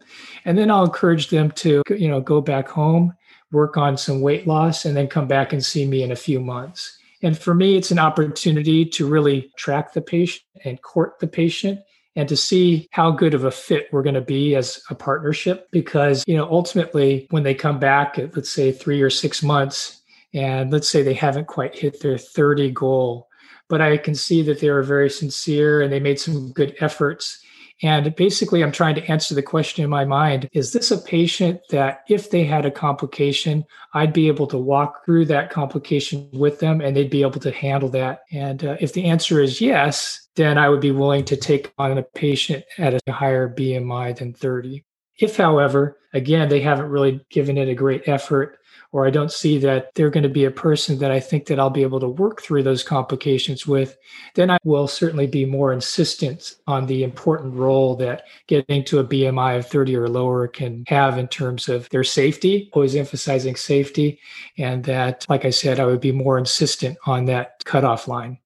And 0.44 0.58
then 0.58 0.70
I'll 0.70 0.86
encourage 0.86 1.30
them 1.30 1.52
to, 1.52 1.82
you 1.90 2.08
know, 2.08 2.22
go 2.22 2.42
back 2.42 2.68
home, 2.68 3.14
work 3.52 3.78
on 3.78 3.98
some 3.98 4.22
weight 4.22 4.48
loss, 4.48 4.86
and 4.86 4.96
then 4.96 5.08
come 5.08 5.28
back 5.28 5.54
and 5.54 5.64
see 5.64 5.86
me 5.86 6.04
in 6.04 6.12
a 6.12 6.16
few 6.16 6.40
months. 6.40 6.98
And 7.22 7.38
for 7.38 7.54
me, 7.54 7.76
it's 7.76 7.92
an 7.92 8.00
opportunity 8.00 8.86
to 8.86 9.08
really 9.08 9.52
track 9.58 9.94
the 9.94 10.02
patient 10.02 10.44
and 10.64 10.82
court 10.82 11.20
the 11.20 11.28
patient 11.28 11.80
and 12.16 12.30
to 12.30 12.38
see 12.38 12.88
how 12.92 13.12
good 13.12 13.34
of 13.34 13.44
a 13.44 13.52
fit 13.52 13.88
we're 13.92 14.04
going 14.04 14.16
to 14.16 14.22
be 14.22 14.56
as 14.56 14.82
a 14.90 14.96
partnership. 14.96 15.68
Because, 15.72 16.24
you 16.28 16.38
know, 16.38 16.48
ultimately, 16.50 17.28
when 17.32 17.44
they 17.44 17.54
come 17.54 17.80
back 17.80 18.20
at, 18.20 18.36
let's 18.36 18.50
say, 18.50 18.72
three 18.72 19.02
or 19.02 19.10
six 19.10 19.42
months, 19.42 20.02
and 20.34 20.72
let's 20.72 20.90
say 20.90 21.02
they 21.02 21.14
haven't 21.14 21.48
quite 21.48 21.76
hit 21.76 22.02
their 22.02 22.18
30 22.18 22.72
goal, 22.72 23.30
but 23.70 23.82
I 23.82 23.98
can 23.98 24.16
see 24.16 24.42
that 24.44 24.60
they 24.60 24.70
were 24.70 24.84
very 24.84 25.10
sincere 25.10 25.82
and 25.82 25.92
they 25.92 26.00
made 26.00 26.20
some 26.20 26.52
good 26.52 26.76
efforts. 26.80 27.40
And 27.82 28.16
basically, 28.16 28.64
I'm 28.64 28.72
trying 28.72 28.96
to 28.96 29.06
answer 29.12 29.36
the 29.36 29.42
question 29.42 29.84
in 29.84 29.90
my 29.90 30.06
mind 30.06 30.48
is 30.54 30.72
this 30.72 30.92
a 30.92 30.98
patient 30.98 31.60
that 31.72 32.04
if 32.08 32.30
they 32.30 32.46
had 32.46 32.66
a 32.66 32.72
complication, 32.72 33.66
I'd 33.94 34.14
be 34.14 34.28
able 34.28 34.48
to 34.48 34.58
walk 34.58 35.04
through 35.04 35.26
that 35.26 35.50
complication 35.50 36.30
with 36.32 36.60
them 36.60 36.80
and 36.80 36.96
they'd 36.96 37.10
be 37.10 37.22
able 37.22 37.42
to 37.42 37.52
handle 37.52 37.90
that? 37.90 38.22
And 38.32 38.64
uh, 38.64 38.78
if 38.80 38.94
the 38.94 39.04
answer 39.06 39.42
is 39.42 39.60
yes, 39.60 40.26
then 40.36 40.58
I 40.58 40.70
would 40.70 40.80
be 40.80 40.92
willing 40.92 41.26
to 41.26 41.36
take 41.36 41.74
on 41.78 41.98
a 41.98 42.04
patient 42.04 42.64
at 42.78 43.02
a 43.08 43.12
higher 43.12 43.50
BMI 43.50 44.18
than 44.18 44.34
30. 44.34 44.84
If, 45.18 45.38
however, 45.38 45.98
again, 46.14 46.50
they 46.50 46.62
haven't 46.62 46.90
really 46.90 47.26
given 47.30 47.58
it 47.58 47.70
a 47.70 47.76
great 47.76 48.08
effort 48.08 48.60
or 48.96 49.06
I 49.06 49.10
don't 49.10 49.32
see 49.32 49.58
that 49.58 49.90
they're 49.94 50.10
going 50.10 50.24
to 50.24 50.30
be 50.30 50.46
a 50.46 50.52
person 50.52 51.00
that 51.00 51.12
I 51.12 51.20
think 51.20 51.48
that 51.48 51.60
I'll 51.60 51.70
be 51.70 51.82
able 51.82 52.00
to 52.00 52.08
work 52.08 52.42
through 52.42 52.64
those 52.64 52.82
complications 52.82 53.68
with, 53.68 53.98
then 54.36 54.50
I 54.50 54.58
will 54.64 54.88
certainly 54.88 55.28
be 55.28 55.44
more 55.44 55.74
insistent 55.74 56.56
on 56.66 56.86
the 56.86 57.04
important 57.04 57.56
role 57.56 57.98
that 57.98 58.24
getting 58.48 58.86
to 58.86 59.00
a 59.00 59.04
BMI 59.04 59.58
of 59.58 59.68
30 59.68 59.98
or 59.98 60.08
lower 60.08 60.48
can 60.48 60.86
have 60.88 61.18
in 61.18 61.28
terms 61.28 61.68
of 61.68 61.90
their 61.90 62.06
safety, 62.06 62.70
always 62.72 62.96
emphasizing 62.96 63.58
safety. 63.58 64.18
And 64.58 64.86
that, 64.86 65.26
like 65.28 65.44
I 65.44 65.50
said, 65.50 65.82
I 65.82 65.86
would 65.88 66.00
be 66.00 66.14
more 66.14 66.38
insistent 66.38 66.98
on 67.06 67.26
that 67.26 67.66
cutoff 67.66 68.08
line. 68.08 68.38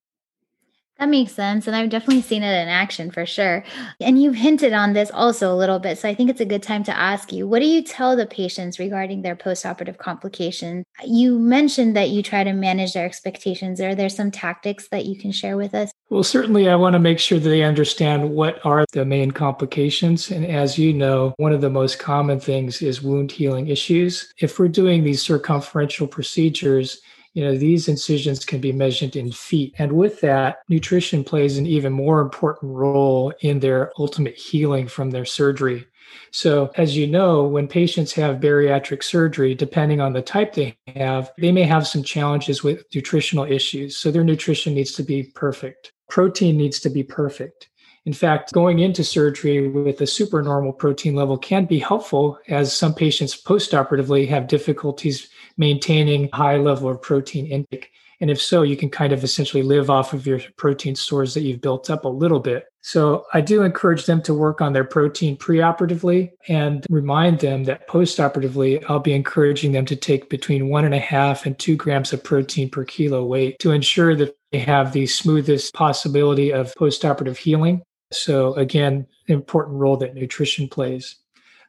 That 0.99 1.07
makes 1.07 1.31
sense. 1.31 1.65
And 1.65 1.77
I've 1.77 1.89
definitely 1.89 2.21
seen 2.21 2.43
it 2.43 2.61
in 2.61 2.67
action 2.67 3.09
for 3.09 3.25
sure. 3.25 3.63
And 4.01 4.21
you've 4.21 4.35
hinted 4.35 4.73
on 4.73 4.91
this 4.91 5.09
also 5.13 5.53
a 5.53 5.55
little 5.55 5.79
bit. 5.79 5.97
So 5.97 6.09
I 6.09 6.13
think 6.13 6.29
it's 6.29 6.41
a 6.41 6.45
good 6.45 6.61
time 6.61 6.83
to 6.83 6.97
ask 6.97 7.31
you 7.31 7.47
what 7.47 7.59
do 7.59 7.67
you 7.67 7.81
tell 7.81 8.17
the 8.17 8.25
patients 8.25 8.79
regarding 8.79 9.21
their 9.21 9.35
postoperative 9.35 9.97
complications? 9.97 10.85
You 11.05 11.39
mentioned 11.39 11.95
that 11.95 12.09
you 12.09 12.21
try 12.21 12.43
to 12.43 12.51
manage 12.51 12.93
their 12.93 13.05
expectations. 13.05 13.79
Are 13.79 13.95
there 13.95 14.09
some 14.09 14.29
tactics 14.29 14.89
that 14.89 15.05
you 15.05 15.17
can 15.17 15.31
share 15.31 15.55
with 15.55 15.73
us? 15.73 15.89
Well, 16.09 16.23
certainly, 16.23 16.67
I 16.67 16.75
want 16.75 16.93
to 16.93 16.99
make 16.99 17.19
sure 17.19 17.39
that 17.39 17.49
they 17.49 17.63
understand 17.63 18.31
what 18.31 18.63
are 18.65 18.83
the 18.91 19.05
main 19.05 19.31
complications. 19.31 20.31
And 20.31 20.45
as 20.45 20.77
you 20.77 20.91
know, 20.91 21.33
one 21.37 21.53
of 21.53 21.61
the 21.61 21.69
most 21.69 21.99
common 21.99 22.41
things 22.41 22.81
is 22.81 23.01
wound 23.01 23.31
healing 23.31 23.67
issues. 23.67 24.33
If 24.39 24.59
we're 24.59 24.67
doing 24.67 25.03
these 25.03 25.23
circumferential 25.23 26.07
procedures, 26.07 27.01
you 27.33 27.43
know, 27.43 27.57
these 27.57 27.87
incisions 27.87 28.45
can 28.45 28.59
be 28.59 28.71
measured 28.71 29.15
in 29.15 29.31
feet. 29.31 29.75
And 29.77 29.93
with 29.93 30.21
that, 30.21 30.59
nutrition 30.67 31.23
plays 31.23 31.57
an 31.57 31.67
even 31.67 31.93
more 31.93 32.21
important 32.21 32.73
role 32.73 33.33
in 33.41 33.59
their 33.59 33.91
ultimate 33.99 34.35
healing 34.35 34.87
from 34.87 35.11
their 35.11 35.25
surgery. 35.25 35.85
So, 36.31 36.71
as 36.75 36.97
you 36.97 37.05
know, 37.07 37.43
when 37.43 37.67
patients 37.67 38.13
have 38.13 38.39
bariatric 38.39 39.03
surgery, 39.03 39.53
depending 39.53 40.01
on 40.01 40.13
the 40.13 40.21
type 40.21 40.53
they 40.53 40.75
have, 40.95 41.31
they 41.37 41.51
may 41.51 41.63
have 41.63 41.87
some 41.87 42.03
challenges 42.03 42.63
with 42.63 42.83
nutritional 42.93 43.45
issues. 43.45 43.97
So, 43.97 44.09
their 44.09 44.23
nutrition 44.23 44.73
needs 44.73 44.93
to 44.93 45.03
be 45.03 45.31
perfect. 45.35 45.91
Protein 46.09 46.57
needs 46.57 46.79
to 46.81 46.89
be 46.89 47.03
perfect. 47.03 47.68
In 48.05 48.13
fact, 48.13 48.53
going 48.53 48.79
into 48.79 49.03
surgery 49.03 49.67
with 49.67 50.01
a 50.01 50.07
supernormal 50.07 50.73
protein 50.73 51.15
level 51.15 51.37
can 51.37 51.65
be 51.65 51.79
helpful 51.79 52.39
as 52.47 52.75
some 52.75 52.93
patients 52.93 53.41
postoperatively 53.41 54.27
have 54.27 54.47
difficulties 54.47 55.29
maintaining 55.57 56.29
high 56.31 56.57
level 56.57 56.89
of 56.89 57.01
protein 57.01 57.45
intake. 57.45 57.91
And 58.21 58.29
if 58.29 58.41
so, 58.41 58.63
you 58.63 58.75
can 58.75 58.89
kind 58.89 59.13
of 59.13 59.23
essentially 59.23 59.63
live 59.63 59.89
off 59.89 60.13
of 60.13 60.27
your 60.27 60.39
protein 60.57 60.95
stores 60.95 61.33
that 61.33 61.41
you've 61.41 61.61
built 61.61 61.89
up 61.89 62.03
a 62.03 62.09
little 62.09 62.39
bit. 62.39 62.65
So 62.81 63.25
I 63.33 63.41
do 63.41 63.63
encourage 63.63 64.05
them 64.05 64.21
to 64.23 64.33
work 64.33 64.61
on 64.61 64.73
their 64.73 64.83
protein 64.83 65.37
preoperatively 65.37 66.31
and 66.47 66.85
remind 66.89 67.39
them 67.39 67.65
that 67.65 67.87
postoperatively, 67.87 68.83
I'll 68.89 68.99
be 68.99 69.13
encouraging 69.13 69.73
them 69.73 69.85
to 69.85 69.95
take 69.95 70.29
between 70.29 70.69
one 70.69 70.85
and 70.85 70.93
a 70.93 70.99
half 70.99 71.45
and 71.45 71.57
two 71.57 71.75
grams 71.75 72.11
of 72.13 72.23
protein 72.23 72.69
per 72.69 72.83
kilo 72.83 73.25
weight 73.25 73.59
to 73.59 73.71
ensure 73.71 74.15
that 74.15 74.35
they 74.51 74.59
have 74.59 74.91
the 74.91 75.05
smoothest 75.05 75.73
possibility 75.73 76.51
of 76.51 76.73
postoperative 76.75 77.37
healing. 77.37 77.83
So 78.11 78.53
again, 78.55 79.05
important 79.27 79.77
role 79.77 79.97
that 79.97 80.15
nutrition 80.15 80.67
plays. 80.67 81.15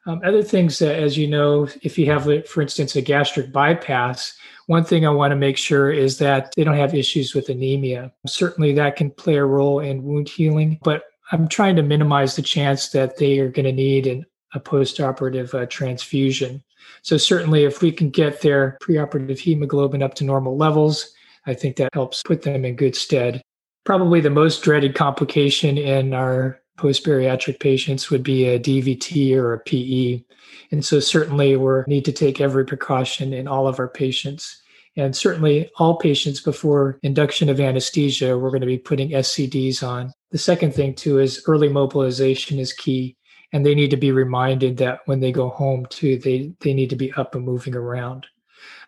Um, 0.07 0.19
other 0.25 0.41
things, 0.41 0.81
uh, 0.81 0.87
as 0.87 1.15
you 1.15 1.27
know, 1.27 1.67
if 1.83 1.97
you 1.97 2.07
have, 2.07 2.47
for 2.47 2.61
instance, 2.61 2.95
a 2.95 3.01
gastric 3.01 3.51
bypass, 3.51 4.35
one 4.65 4.83
thing 4.83 5.05
I 5.05 5.11
want 5.11 5.31
to 5.31 5.35
make 5.35 5.57
sure 5.57 5.91
is 5.91 6.17
that 6.17 6.53
they 6.55 6.63
don't 6.63 6.77
have 6.77 6.95
issues 6.95 7.35
with 7.35 7.49
anemia. 7.49 8.11
Certainly, 8.25 8.73
that 8.73 8.95
can 8.95 9.11
play 9.11 9.35
a 9.35 9.45
role 9.45 9.79
in 9.79 10.03
wound 10.03 10.27
healing, 10.27 10.79
but 10.83 11.03
I'm 11.31 11.47
trying 11.47 11.75
to 11.75 11.83
minimize 11.83 12.35
the 12.35 12.41
chance 12.41 12.89
that 12.89 13.17
they 13.17 13.39
are 13.39 13.49
going 13.49 13.65
to 13.65 13.71
need 13.71 14.07
an, 14.07 14.25
a 14.53 14.59
postoperative 14.59 15.53
uh, 15.53 15.67
transfusion. 15.67 16.63
So, 17.03 17.17
certainly, 17.17 17.65
if 17.65 17.83
we 17.83 17.91
can 17.91 18.09
get 18.09 18.41
their 18.41 18.79
preoperative 18.81 19.37
hemoglobin 19.37 20.01
up 20.01 20.15
to 20.15 20.23
normal 20.23 20.57
levels, 20.57 21.13
I 21.45 21.53
think 21.53 21.75
that 21.75 21.93
helps 21.93 22.23
put 22.23 22.41
them 22.41 22.65
in 22.65 22.75
good 22.75 22.95
stead. 22.95 23.43
Probably 23.83 24.21
the 24.21 24.29
most 24.29 24.63
dreaded 24.63 24.95
complication 24.95 25.77
in 25.77 26.13
our 26.13 26.59
post 26.77 27.05
bariatric 27.05 27.59
patients 27.59 28.09
would 28.09 28.23
be 28.23 28.45
a 28.45 28.59
DVT 28.59 29.35
or 29.35 29.53
a 29.53 29.59
PE. 29.59 30.23
And 30.71 30.83
so 30.83 30.99
certainly 30.99 31.55
we 31.55 31.81
need 31.87 32.05
to 32.05 32.11
take 32.11 32.41
every 32.41 32.65
precaution 32.65 33.33
in 33.33 33.47
all 33.47 33.67
of 33.67 33.79
our 33.79 33.87
patients. 33.87 34.61
And 34.97 35.15
certainly 35.15 35.69
all 35.77 35.97
patients 35.97 36.41
before 36.41 36.99
induction 37.03 37.49
of 37.49 37.59
anesthesia, 37.59 38.37
we're 38.37 38.49
going 38.49 38.61
to 38.61 38.67
be 38.67 38.77
putting 38.77 39.11
SCDs 39.11 39.87
on. 39.87 40.11
The 40.31 40.37
second 40.37 40.73
thing 40.73 40.95
too 40.95 41.19
is 41.19 41.43
early 41.47 41.69
mobilization 41.69 42.59
is 42.59 42.73
key. 42.73 43.15
And 43.53 43.65
they 43.65 43.75
need 43.75 43.91
to 43.91 43.97
be 43.97 44.11
reminded 44.11 44.77
that 44.77 45.01
when 45.05 45.19
they 45.19 45.31
go 45.31 45.49
home 45.49 45.85
too, 45.89 46.17
they, 46.17 46.53
they 46.61 46.73
need 46.73 46.89
to 46.89 46.95
be 46.95 47.11
up 47.13 47.35
and 47.35 47.43
moving 47.43 47.75
around. 47.75 48.25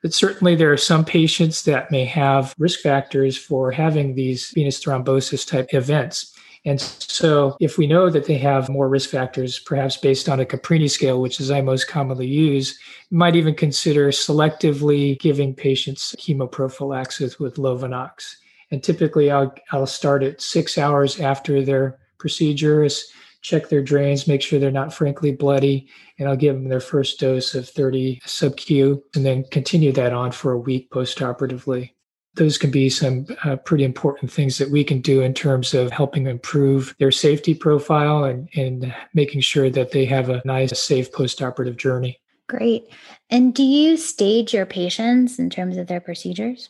But 0.03 0.13
certainly 0.13 0.53
there 0.53 0.71
are 0.71 0.77
some 0.77 1.05
patients 1.05 1.63
that 1.63 1.89
may 1.89 2.03
have 2.05 2.53
risk 2.59 2.81
factors 2.81 3.37
for 3.37 3.71
having 3.71 4.13
these 4.13 4.51
venous 4.51 4.83
thrombosis 4.83 5.47
type 5.47 5.73
events. 5.73 6.35
And 6.65 6.79
so, 6.79 7.57
if 7.59 7.77
we 7.77 7.87
know 7.87 8.09
that 8.09 8.25
they 8.25 8.37
have 8.37 8.69
more 8.69 8.87
risk 8.87 9.09
factors, 9.09 9.59
perhaps 9.59 9.97
based 9.97 10.29
on 10.29 10.39
a 10.39 10.45
Caprini 10.45 10.89
scale, 10.89 11.21
which 11.21 11.41
is 11.41 11.51
I 11.51 11.61
most 11.61 11.89
commonly 11.89 12.27
use, 12.27 12.77
might 13.11 13.35
even 13.35 13.53
consider 13.53 14.09
selectively 14.09 15.19
giving 15.19 15.53
patients 15.55 16.15
chemoprophylaxis 16.19 17.37
with 17.39 17.55
Lovenox. 17.55 18.35
And 18.71 18.81
typically, 18.81 19.29
I'll, 19.29 19.53
I'll 19.71 19.85
start 19.85 20.23
at 20.23 20.41
six 20.41 20.77
hours 20.77 21.19
after 21.19 21.61
their 21.61 21.99
procedures, 22.17 23.11
check 23.43 23.69
their 23.69 23.83
drains, 23.83 24.27
make 24.27 24.41
sure 24.41 24.59
they're 24.59 24.71
not 24.71 24.93
frankly 24.93 25.31
bloody, 25.31 25.87
and 26.17 26.27
I'll 26.27 26.35
give 26.35 26.55
them 26.55 26.69
their 26.69 26.79
first 26.79 27.19
dose 27.19 27.53
of 27.53 27.69
30 27.69 28.21
sub 28.25 28.57
Q, 28.57 29.03
and 29.13 29.25
then 29.25 29.43
continue 29.51 29.91
that 29.91 30.13
on 30.13 30.31
for 30.31 30.51
a 30.51 30.57
week 30.57 30.89
postoperatively 30.89 31.91
those 32.35 32.57
can 32.57 32.71
be 32.71 32.89
some 32.89 33.25
uh, 33.43 33.55
pretty 33.57 33.83
important 33.83 34.31
things 34.31 34.57
that 34.57 34.71
we 34.71 34.83
can 34.83 35.01
do 35.01 35.21
in 35.21 35.33
terms 35.33 35.73
of 35.73 35.91
helping 35.91 36.25
improve 36.27 36.95
their 36.99 37.11
safety 37.11 37.53
profile 37.53 38.23
and, 38.23 38.49
and 38.55 38.93
making 39.13 39.41
sure 39.41 39.69
that 39.69 39.91
they 39.91 40.05
have 40.05 40.29
a 40.29 40.41
nice, 40.45 40.77
safe 40.81 41.11
postoperative 41.11 41.77
journey. 41.77 42.19
Great. 42.49 42.85
And 43.29 43.53
do 43.53 43.63
you 43.63 43.97
stage 43.97 44.53
your 44.53 44.65
patients 44.65 45.39
in 45.39 45.49
terms 45.49 45.77
of 45.77 45.87
their 45.87 46.01
procedures? 46.01 46.69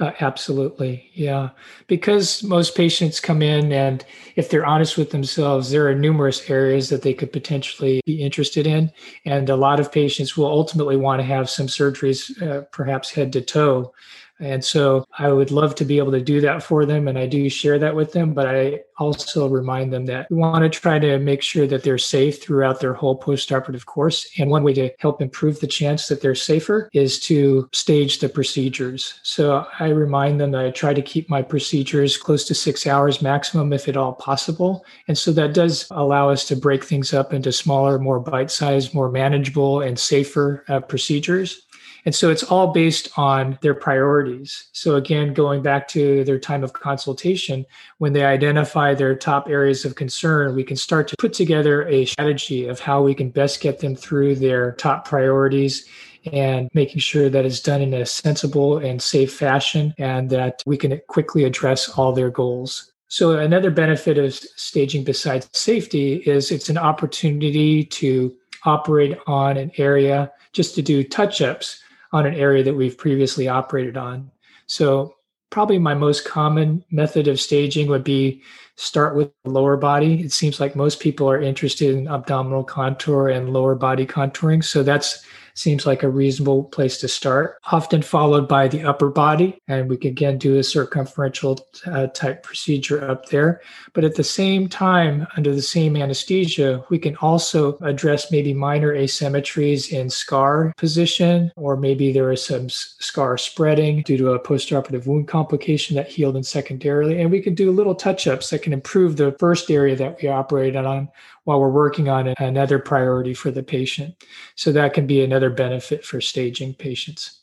Uh, 0.00 0.12
absolutely. 0.20 1.10
Yeah. 1.14 1.50
Because 1.88 2.44
most 2.44 2.76
patients 2.76 3.18
come 3.18 3.42
in 3.42 3.72
and 3.72 4.04
if 4.36 4.48
they're 4.48 4.64
honest 4.64 4.96
with 4.96 5.10
themselves, 5.10 5.70
there 5.70 5.88
are 5.88 5.94
numerous 5.94 6.48
areas 6.48 6.88
that 6.90 7.02
they 7.02 7.12
could 7.12 7.32
potentially 7.32 8.00
be 8.06 8.22
interested 8.22 8.64
in. 8.64 8.92
And 9.24 9.50
a 9.50 9.56
lot 9.56 9.80
of 9.80 9.90
patients 9.90 10.36
will 10.36 10.46
ultimately 10.46 10.96
want 10.96 11.18
to 11.20 11.26
have 11.26 11.50
some 11.50 11.66
surgeries, 11.66 12.40
uh, 12.40 12.62
perhaps 12.70 13.10
head 13.10 13.32
to 13.32 13.40
toe. 13.40 13.92
And 14.40 14.64
so 14.64 15.04
I 15.18 15.32
would 15.32 15.50
love 15.50 15.74
to 15.76 15.84
be 15.84 15.98
able 15.98 16.12
to 16.12 16.20
do 16.20 16.40
that 16.42 16.62
for 16.62 16.86
them. 16.86 17.08
And 17.08 17.18
I 17.18 17.26
do 17.26 17.48
share 17.48 17.78
that 17.78 17.94
with 17.94 18.12
them, 18.12 18.34
but 18.34 18.46
I 18.46 18.80
also 18.98 19.48
remind 19.48 19.92
them 19.92 20.06
that 20.06 20.30
we 20.30 20.36
want 20.36 20.62
to 20.64 20.80
try 20.80 20.98
to 20.98 21.18
make 21.18 21.42
sure 21.42 21.66
that 21.66 21.82
they're 21.82 21.98
safe 21.98 22.42
throughout 22.42 22.80
their 22.80 22.94
whole 22.94 23.18
postoperative 23.18 23.86
course. 23.86 24.28
And 24.38 24.50
one 24.50 24.64
way 24.64 24.74
to 24.74 24.90
help 24.98 25.22
improve 25.22 25.60
the 25.60 25.66
chance 25.66 26.08
that 26.08 26.20
they're 26.20 26.34
safer 26.34 26.88
is 26.92 27.20
to 27.20 27.68
stage 27.72 28.18
the 28.18 28.28
procedures. 28.28 29.20
So 29.22 29.66
I 29.78 29.88
remind 29.88 30.40
them 30.40 30.50
that 30.52 30.64
I 30.64 30.70
try 30.70 30.94
to 30.94 31.02
keep 31.02 31.28
my 31.28 31.42
procedures 31.42 32.16
close 32.16 32.44
to 32.46 32.54
six 32.54 32.86
hours 32.86 33.22
maximum, 33.22 33.72
if 33.72 33.88
at 33.88 33.96
all 33.96 34.14
possible. 34.14 34.84
And 35.06 35.16
so 35.16 35.32
that 35.32 35.54
does 35.54 35.86
allow 35.90 36.30
us 36.30 36.46
to 36.48 36.56
break 36.56 36.84
things 36.84 37.12
up 37.14 37.32
into 37.32 37.52
smaller, 37.52 37.98
more 37.98 38.20
bite 38.20 38.50
sized, 38.50 38.94
more 38.94 39.10
manageable, 39.10 39.80
and 39.80 39.98
safer 39.98 40.64
uh, 40.68 40.80
procedures. 40.80 41.62
And 42.04 42.14
so 42.14 42.30
it's 42.30 42.42
all 42.42 42.72
based 42.72 43.08
on 43.16 43.58
their 43.60 43.74
priorities. 43.74 44.68
So, 44.72 44.96
again, 44.96 45.34
going 45.34 45.62
back 45.62 45.88
to 45.88 46.24
their 46.24 46.38
time 46.38 46.64
of 46.64 46.72
consultation, 46.72 47.66
when 47.98 48.12
they 48.12 48.24
identify 48.24 48.94
their 48.94 49.14
top 49.14 49.48
areas 49.48 49.84
of 49.84 49.94
concern, 49.94 50.54
we 50.54 50.64
can 50.64 50.76
start 50.76 51.08
to 51.08 51.16
put 51.18 51.32
together 51.32 51.86
a 51.88 52.06
strategy 52.06 52.66
of 52.66 52.80
how 52.80 53.02
we 53.02 53.14
can 53.14 53.30
best 53.30 53.60
get 53.60 53.80
them 53.80 53.94
through 53.94 54.36
their 54.36 54.72
top 54.72 55.06
priorities 55.06 55.86
and 56.32 56.68
making 56.74 57.00
sure 57.00 57.28
that 57.28 57.44
it's 57.44 57.60
done 57.60 57.80
in 57.80 57.94
a 57.94 58.06
sensible 58.06 58.78
and 58.78 59.00
safe 59.00 59.32
fashion 59.32 59.94
and 59.98 60.30
that 60.30 60.62
we 60.66 60.76
can 60.76 61.00
quickly 61.08 61.44
address 61.44 61.88
all 61.88 62.12
their 62.12 62.30
goals. 62.30 62.92
So, 63.08 63.38
another 63.38 63.70
benefit 63.70 64.18
of 64.18 64.34
staging 64.34 65.04
besides 65.04 65.48
safety 65.52 66.16
is 66.26 66.50
it's 66.50 66.68
an 66.68 66.78
opportunity 66.78 67.84
to 67.84 68.34
operate 68.64 69.16
on 69.26 69.56
an 69.56 69.70
area 69.78 70.30
just 70.52 70.74
to 70.74 70.82
do 70.82 71.04
touch 71.04 71.40
ups 71.40 71.82
on 72.12 72.26
an 72.26 72.34
area 72.34 72.62
that 72.62 72.74
we've 72.74 72.98
previously 72.98 73.48
operated 73.48 73.96
on. 73.96 74.30
So, 74.66 75.14
probably 75.50 75.78
my 75.78 75.94
most 75.94 76.26
common 76.26 76.84
method 76.90 77.26
of 77.26 77.40
staging 77.40 77.88
would 77.88 78.04
be 78.04 78.42
start 78.76 79.16
with 79.16 79.30
the 79.44 79.50
lower 79.50 79.76
body. 79.76 80.20
It 80.20 80.32
seems 80.32 80.60
like 80.60 80.76
most 80.76 81.00
people 81.00 81.28
are 81.28 81.40
interested 81.40 81.96
in 81.96 82.06
abdominal 82.06 82.62
contour 82.62 83.28
and 83.28 83.52
lower 83.52 83.74
body 83.74 84.06
contouring. 84.06 84.62
So 84.62 84.82
that's 84.82 85.24
seems 85.58 85.86
like 85.86 86.02
a 86.02 86.08
reasonable 86.08 86.64
place 86.64 86.98
to 86.98 87.08
start, 87.08 87.58
often 87.72 88.02
followed 88.02 88.48
by 88.48 88.68
the 88.68 88.82
upper 88.82 89.10
body. 89.10 89.60
And 89.68 89.88
we 89.88 89.96
can 89.96 90.10
again 90.10 90.38
do 90.38 90.56
a 90.56 90.62
circumferential 90.62 91.58
uh, 91.86 92.06
type 92.08 92.42
procedure 92.42 93.08
up 93.10 93.26
there. 93.26 93.60
But 93.92 94.04
at 94.04 94.14
the 94.14 94.24
same 94.24 94.68
time, 94.68 95.26
under 95.36 95.54
the 95.54 95.62
same 95.62 95.96
anesthesia, 95.96 96.84
we 96.90 96.98
can 96.98 97.16
also 97.16 97.76
address 97.78 98.30
maybe 98.30 98.54
minor 98.54 98.94
asymmetries 98.94 99.92
in 99.92 100.10
scar 100.10 100.72
position, 100.76 101.52
or 101.56 101.76
maybe 101.76 102.12
there 102.12 102.32
is 102.32 102.44
some 102.44 102.68
scar 102.68 103.36
spreading 103.38 104.02
due 104.02 104.16
to 104.16 104.32
a 104.32 104.40
postoperative 104.40 105.06
wound 105.06 105.28
complication 105.28 105.96
that 105.96 106.08
healed 106.08 106.36
in 106.36 106.42
secondarily. 106.42 107.20
And 107.20 107.30
we 107.30 107.40
can 107.40 107.54
do 107.54 107.70
little 107.70 107.94
touch 107.94 108.26
ups 108.26 108.50
that 108.50 108.62
can 108.62 108.72
improve 108.72 109.16
the 109.16 109.34
first 109.38 109.70
area 109.70 109.96
that 109.96 110.22
we 110.22 110.28
operated 110.28 110.84
on 110.84 111.08
while 111.48 111.58
we're 111.58 111.70
working 111.70 112.10
on 112.10 112.34
another 112.38 112.78
priority 112.78 113.32
for 113.32 113.50
the 113.50 113.62
patient. 113.62 114.14
So 114.54 114.70
that 114.72 114.92
can 114.92 115.06
be 115.06 115.24
another 115.24 115.48
benefit 115.48 116.04
for 116.04 116.20
staging 116.20 116.74
patients. 116.74 117.40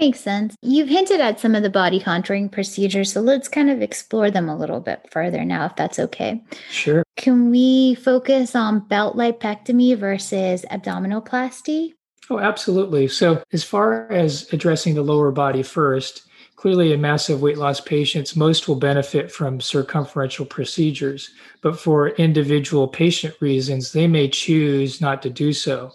Makes 0.00 0.20
sense. 0.20 0.54
You've 0.62 0.88
hinted 0.88 1.20
at 1.20 1.38
some 1.38 1.54
of 1.54 1.62
the 1.62 1.68
body 1.68 2.00
contouring 2.00 2.50
procedures, 2.50 3.12
so 3.12 3.20
let's 3.20 3.48
kind 3.48 3.68
of 3.68 3.82
explore 3.82 4.30
them 4.30 4.48
a 4.48 4.56
little 4.56 4.80
bit 4.80 5.06
further 5.10 5.44
now, 5.44 5.66
if 5.66 5.76
that's 5.76 5.98
okay. 5.98 6.42
Sure. 6.70 7.02
Can 7.18 7.50
we 7.50 7.94
focus 7.96 8.56
on 8.56 8.88
belt 8.88 9.18
lipectomy 9.18 9.98
versus 9.98 10.64
abdominoplasty? 10.70 11.92
Oh, 12.30 12.38
absolutely. 12.38 13.06
So, 13.06 13.42
as 13.52 13.64
far 13.64 14.10
as 14.10 14.50
addressing 14.54 14.94
the 14.94 15.02
lower 15.02 15.30
body 15.30 15.62
first, 15.62 16.26
Clearly, 16.62 16.92
in 16.92 17.00
massive 17.00 17.42
weight 17.42 17.58
loss 17.58 17.80
patients, 17.80 18.36
most 18.36 18.68
will 18.68 18.76
benefit 18.76 19.32
from 19.32 19.58
circumferential 19.58 20.46
procedures, 20.46 21.30
but 21.60 21.76
for 21.76 22.10
individual 22.10 22.86
patient 22.86 23.34
reasons, 23.40 23.90
they 23.90 24.06
may 24.06 24.28
choose 24.28 25.00
not 25.00 25.22
to 25.22 25.28
do 25.28 25.52
so. 25.52 25.90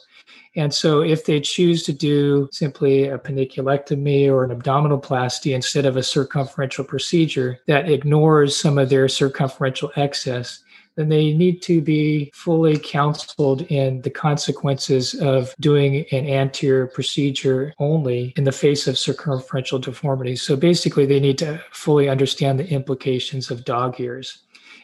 And 0.58 0.74
so, 0.74 1.00
if 1.00 1.24
they 1.24 1.40
choose 1.40 1.84
to 1.84 1.94
do 1.94 2.50
simply 2.52 3.06
a 3.06 3.18
panniculectomy 3.18 4.28
or 4.30 4.44
an 4.44 4.52
abdominal 4.52 5.00
abdominoplasty 5.00 5.56
instead 5.56 5.86
of 5.86 5.96
a 5.96 6.04
circumferential 6.04 6.84
procedure 6.84 7.60
that 7.68 7.90
ignores 7.90 8.58
some 8.58 8.78
of 8.78 8.90
their 8.90 9.08
circumferential 9.08 9.92
excess, 9.96 10.66
then 10.98 11.10
they 11.10 11.34
need 11.34 11.62
to 11.62 11.80
be 11.80 12.32
fully 12.34 12.78
counseled 12.78 13.62
in 13.72 14.02
the 14.02 14.10
consequences 14.10 15.14
of 15.14 15.56
doing 15.60 16.06
an 16.12 16.28
anterior 16.28 16.88
procedure 16.88 17.74
only 17.80 18.34
in 18.36 18.44
the 18.44 18.52
face 18.52 18.88
of 18.88 18.98
circumferential 18.98 19.80
deformity. 19.80 20.36
So 20.36 20.56
basically, 20.56 21.06
they 21.06 21.20
need 21.20 21.38
to 21.38 21.62
fully 21.72 22.10
understand 22.10 22.60
the 22.60 22.68
implications 22.68 23.52
of 23.52 23.64
dog 23.64 24.00
ears. 24.00 24.40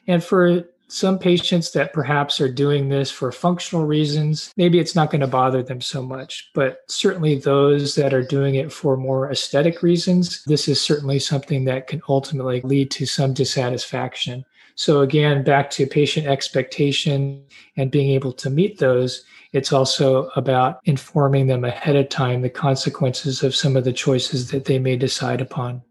And 0.08 0.24
for 0.24 0.64
some 0.94 1.18
patients 1.18 1.72
that 1.72 1.92
perhaps 1.92 2.40
are 2.40 2.52
doing 2.52 2.90
this 2.90 3.10
for 3.10 3.32
functional 3.32 3.86
reasons, 3.86 4.54
maybe 4.56 4.78
it's 4.78 4.96
not 4.96 5.10
going 5.10 5.22
to 5.22 5.28
bother 5.28 5.64
them 5.64 5.82
so 5.82 6.04
much. 6.04 6.52
But 6.54 6.82
certainly 6.88 7.40
those 7.40 7.96
that 7.96 8.14
are 8.14 8.22
doing 8.24 8.56
it 8.56 8.72
for 8.72 8.96
more 8.96 9.32
aesthetic 9.32 9.82
reasons, 9.82 10.44
this 10.44 10.68
is 10.68 10.80
certainly 10.80 11.18
something 11.18 11.66
that 11.66 11.88
can 11.88 12.04
ultimately 12.08 12.62
lead 12.62 12.92
to 12.92 13.08
some 13.08 13.34
dissatisfaction. 13.34 14.46
So, 14.76 15.02
again, 15.02 15.44
back 15.44 15.70
to 15.72 15.86
patient 15.86 16.28
expectation 16.28 17.44
and 17.78 17.92
being 17.92 18.12
able 18.12 18.34
to 18.34 18.50
meet 18.50 18.80
those, 18.80 19.24
it's 19.52 19.72
also 19.72 20.30
about 20.36 20.80
informing 20.86 21.48
them 21.48 21.64
ahead 21.64 21.96
of 21.96 22.10
time 22.10 22.42
the 22.42 22.50
consequences 22.50 23.44
of 23.44 23.56
some 23.56 23.78
of 23.78 23.84
the 23.84 23.94
choices 23.94 24.50
that 24.52 24.66
they 24.66 24.80
may 24.80 24.96
decide 24.96 25.42
upon. 25.42 25.84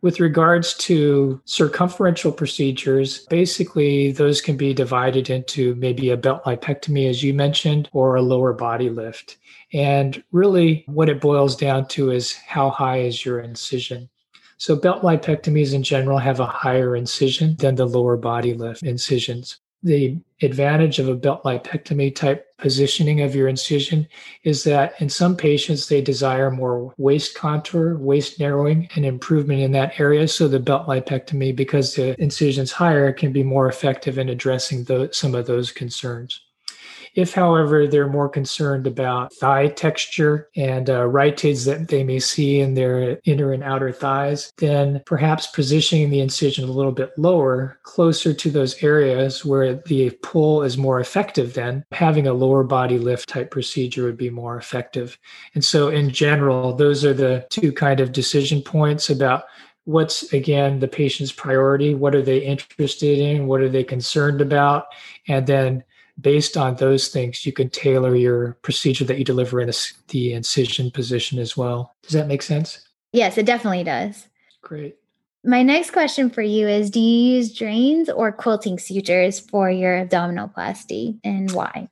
With 0.00 0.20
regards 0.20 0.74
to 0.74 1.40
circumferential 1.44 2.30
procedures, 2.30 3.26
basically 3.26 4.12
those 4.12 4.40
can 4.40 4.56
be 4.56 4.72
divided 4.72 5.28
into 5.28 5.74
maybe 5.74 6.10
a 6.10 6.16
belt 6.16 6.44
lipectomy, 6.44 7.08
as 7.08 7.24
you 7.24 7.34
mentioned, 7.34 7.88
or 7.92 8.14
a 8.14 8.22
lower 8.22 8.52
body 8.52 8.90
lift. 8.90 9.38
And 9.72 10.22
really, 10.30 10.84
what 10.86 11.08
it 11.08 11.20
boils 11.20 11.56
down 11.56 11.88
to 11.88 12.12
is 12.12 12.32
how 12.32 12.70
high 12.70 12.98
is 12.98 13.24
your 13.24 13.40
incision? 13.40 14.08
So 14.58 14.74
belt 14.74 15.02
lipectomies 15.02 15.72
in 15.72 15.82
general 15.82 16.18
have 16.18 16.40
a 16.40 16.46
higher 16.46 16.96
incision 16.96 17.56
than 17.58 17.76
the 17.76 17.86
lower 17.86 18.16
body 18.16 18.54
lift 18.54 18.82
incisions. 18.82 19.60
The 19.84 20.18
advantage 20.42 20.98
of 20.98 21.08
a 21.08 21.14
belt 21.14 21.44
lipectomy 21.44 22.12
type 22.12 22.46
positioning 22.58 23.20
of 23.20 23.36
your 23.36 23.46
incision 23.46 24.08
is 24.42 24.64
that 24.64 25.00
in 25.00 25.08
some 25.08 25.36
patients, 25.36 25.88
they 25.88 26.00
desire 26.00 26.50
more 26.50 26.92
waist 26.98 27.36
contour, 27.36 27.96
waist 27.96 28.40
narrowing, 28.40 28.88
and 28.96 29.06
improvement 29.06 29.60
in 29.60 29.70
that 29.72 30.00
area. 30.00 30.26
So 30.26 30.48
the 30.48 30.58
belt 30.58 30.88
lipectomy, 30.88 31.54
because 31.54 31.94
the 31.94 32.20
incision's 32.20 32.72
higher, 32.72 33.12
can 33.12 33.32
be 33.32 33.44
more 33.44 33.68
effective 33.68 34.18
in 34.18 34.28
addressing 34.28 34.82
the, 34.84 35.10
some 35.12 35.36
of 35.36 35.46
those 35.46 35.70
concerns. 35.70 36.40
If, 37.14 37.34
however, 37.34 37.86
they're 37.86 38.08
more 38.08 38.28
concerned 38.28 38.86
about 38.86 39.32
thigh 39.34 39.68
texture 39.68 40.48
and 40.56 40.88
uh, 40.88 41.02
rhytids 41.02 41.66
that 41.66 41.88
they 41.88 42.04
may 42.04 42.18
see 42.18 42.60
in 42.60 42.74
their 42.74 43.18
inner 43.24 43.52
and 43.52 43.62
outer 43.62 43.92
thighs, 43.92 44.52
then 44.58 45.02
perhaps 45.06 45.46
positioning 45.46 46.10
the 46.10 46.20
incision 46.20 46.68
a 46.68 46.72
little 46.72 46.92
bit 46.92 47.10
lower, 47.18 47.78
closer 47.82 48.32
to 48.34 48.50
those 48.50 48.82
areas 48.82 49.44
where 49.44 49.74
the 49.74 50.10
pull 50.22 50.62
is 50.62 50.78
more 50.78 51.00
effective, 51.00 51.54
then 51.54 51.84
having 51.92 52.26
a 52.26 52.32
lower 52.32 52.64
body 52.64 52.98
lift 52.98 53.28
type 53.28 53.50
procedure 53.50 54.04
would 54.04 54.16
be 54.16 54.30
more 54.30 54.56
effective. 54.56 55.18
And 55.54 55.64
so, 55.64 55.88
in 55.88 56.10
general, 56.10 56.74
those 56.74 57.04
are 57.04 57.14
the 57.14 57.46
two 57.50 57.72
kind 57.72 58.00
of 58.00 58.12
decision 58.12 58.62
points 58.62 59.10
about 59.10 59.44
what's 59.88 60.34
again 60.34 60.80
the 60.80 60.86
patient's 60.86 61.32
priority 61.32 61.94
what 61.94 62.14
are 62.14 62.20
they 62.20 62.40
interested 62.40 63.18
in 63.18 63.46
what 63.46 63.62
are 63.62 63.70
they 63.70 63.82
concerned 63.82 64.42
about 64.42 64.84
and 65.28 65.46
then 65.46 65.82
based 66.20 66.56
on 66.56 66.76
those 66.76 67.08
things, 67.08 67.46
you 67.46 67.52
can 67.52 67.70
tailor 67.70 68.14
your 68.14 68.54
procedure 68.62 69.04
that 69.04 69.18
you 69.18 69.24
deliver 69.24 69.60
in 69.60 69.70
the 70.08 70.32
incision 70.32 70.90
position 70.90 71.38
as 71.38 71.56
well. 71.56 71.94
Does 72.02 72.12
that 72.12 72.26
make 72.26 72.42
sense? 72.42 72.86
Yes, 73.12 73.38
it 73.38 73.46
definitely 73.46 73.84
does. 73.84 74.28
Great. 74.62 74.96
My 75.44 75.62
next 75.62 75.92
question 75.92 76.30
for 76.30 76.42
you 76.42 76.68
is 76.68 76.90
Do 76.90 77.00
you 77.00 77.36
use 77.36 77.56
drains 77.56 78.10
or 78.10 78.32
quilting 78.32 78.78
sutures 78.78 79.38
for 79.38 79.70
your 79.70 80.04
abdominoplasty 80.04 81.20
and 81.24 81.50
why? 81.52 81.88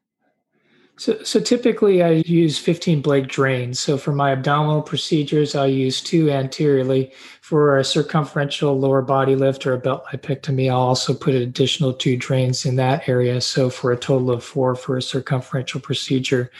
So, 0.98 1.22
so 1.22 1.40
typically 1.40 2.02
I 2.02 2.22
use 2.26 2.58
15 2.58 3.02
Blake 3.02 3.28
drains. 3.28 3.78
So 3.78 3.98
for 3.98 4.12
my 4.12 4.32
abdominal 4.32 4.82
procedures, 4.82 5.54
I'll 5.54 5.68
use 5.68 6.00
two 6.00 6.30
anteriorly. 6.30 7.12
For 7.46 7.78
a 7.78 7.84
circumferential 7.84 8.76
lower 8.76 9.02
body 9.02 9.36
lift 9.36 9.68
or 9.68 9.72
a 9.72 9.78
belt 9.78 10.04
lipectomy, 10.06 10.68
I'll 10.68 10.80
also 10.80 11.14
put 11.14 11.36
additional 11.36 11.92
two 11.92 12.16
drains 12.16 12.66
in 12.66 12.74
that 12.74 13.08
area. 13.08 13.40
So 13.40 13.70
for 13.70 13.92
a 13.92 13.96
total 13.96 14.32
of 14.32 14.42
four 14.42 14.74
for 14.74 14.96
a 14.96 15.00
circumferential 15.00 15.80
procedure. 15.80 16.50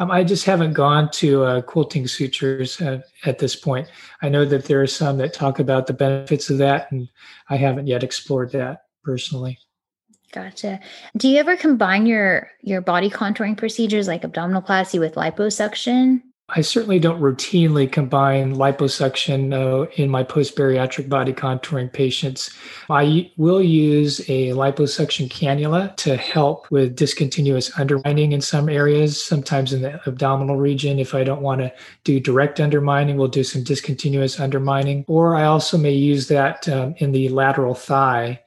Um, 0.00 0.10
I 0.10 0.24
just 0.24 0.44
haven't 0.44 0.72
gone 0.72 1.12
to 1.12 1.44
uh, 1.44 1.62
quilting 1.62 2.08
sutures 2.08 2.80
uh, 2.80 3.02
at 3.24 3.38
this 3.38 3.54
point. 3.54 3.86
I 4.20 4.30
know 4.30 4.44
that 4.44 4.64
there 4.64 4.82
are 4.82 4.86
some 4.88 5.16
that 5.18 5.32
talk 5.32 5.60
about 5.60 5.86
the 5.86 5.92
benefits 5.92 6.50
of 6.50 6.58
that, 6.58 6.90
and 6.90 7.08
I 7.48 7.54
haven't 7.54 7.86
yet 7.86 8.02
explored 8.02 8.50
that 8.50 8.86
personally. 9.04 9.60
Gotcha. 10.32 10.80
Do 11.16 11.28
you 11.28 11.38
ever 11.38 11.56
combine 11.56 12.04
your 12.04 12.50
your 12.62 12.80
body 12.80 13.10
contouring 13.10 13.56
procedures 13.56 14.08
like 14.08 14.22
abdominoplasty 14.22 14.98
with 14.98 15.14
liposuction? 15.14 16.22
I 16.48 16.60
certainly 16.60 16.98
don't 16.98 17.20
routinely 17.20 17.90
combine 17.90 18.56
liposuction 18.56 19.54
uh, 19.54 19.88
in 19.96 20.10
my 20.10 20.22
post 20.22 20.54
bariatric 20.54 21.08
body 21.08 21.32
contouring 21.32 21.90
patients. 21.90 22.50
I 22.90 23.30
will 23.38 23.62
use 23.62 24.20
a 24.28 24.48
liposuction 24.50 25.30
cannula 25.30 25.96
to 25.98 26.16
help 26.16 26.70
with 26.70 26.94
discontinuous 26.94 27.78
undermining 27.78 28.32
in 28.32 28.42
some 28.42 28.68
areas, 28.68 29.22
sometimes 29.22 29.72
in 29.72 29.80
the 29.80 30.00
abdominal 30.06 30.56
region. 30.56 30.98
If 30.98 31.14
I 31.14 31.24
don't 31.24 31.42
want 31.42 31.62
to 31.62 31.72
do 32.04 32.20
direct 32.20 32.60
undermining, 32.60 33.16
we'll 33.16 33.28
do 33.28 33.44
some 33.44 33.62
discontinuous 33.62 34.38
undermining. 34.38 35.06
Or 35.08 35.34
I 35.36 35.44
also 35.44 35.78
may 35.78 35.92
use 35.92 36.28
that 36.28 36.68
um, 36.68 36.94
in 36.98 37.12
the 37.12 37.30
lateral 37.30 37.74
thigh 37.74 38.42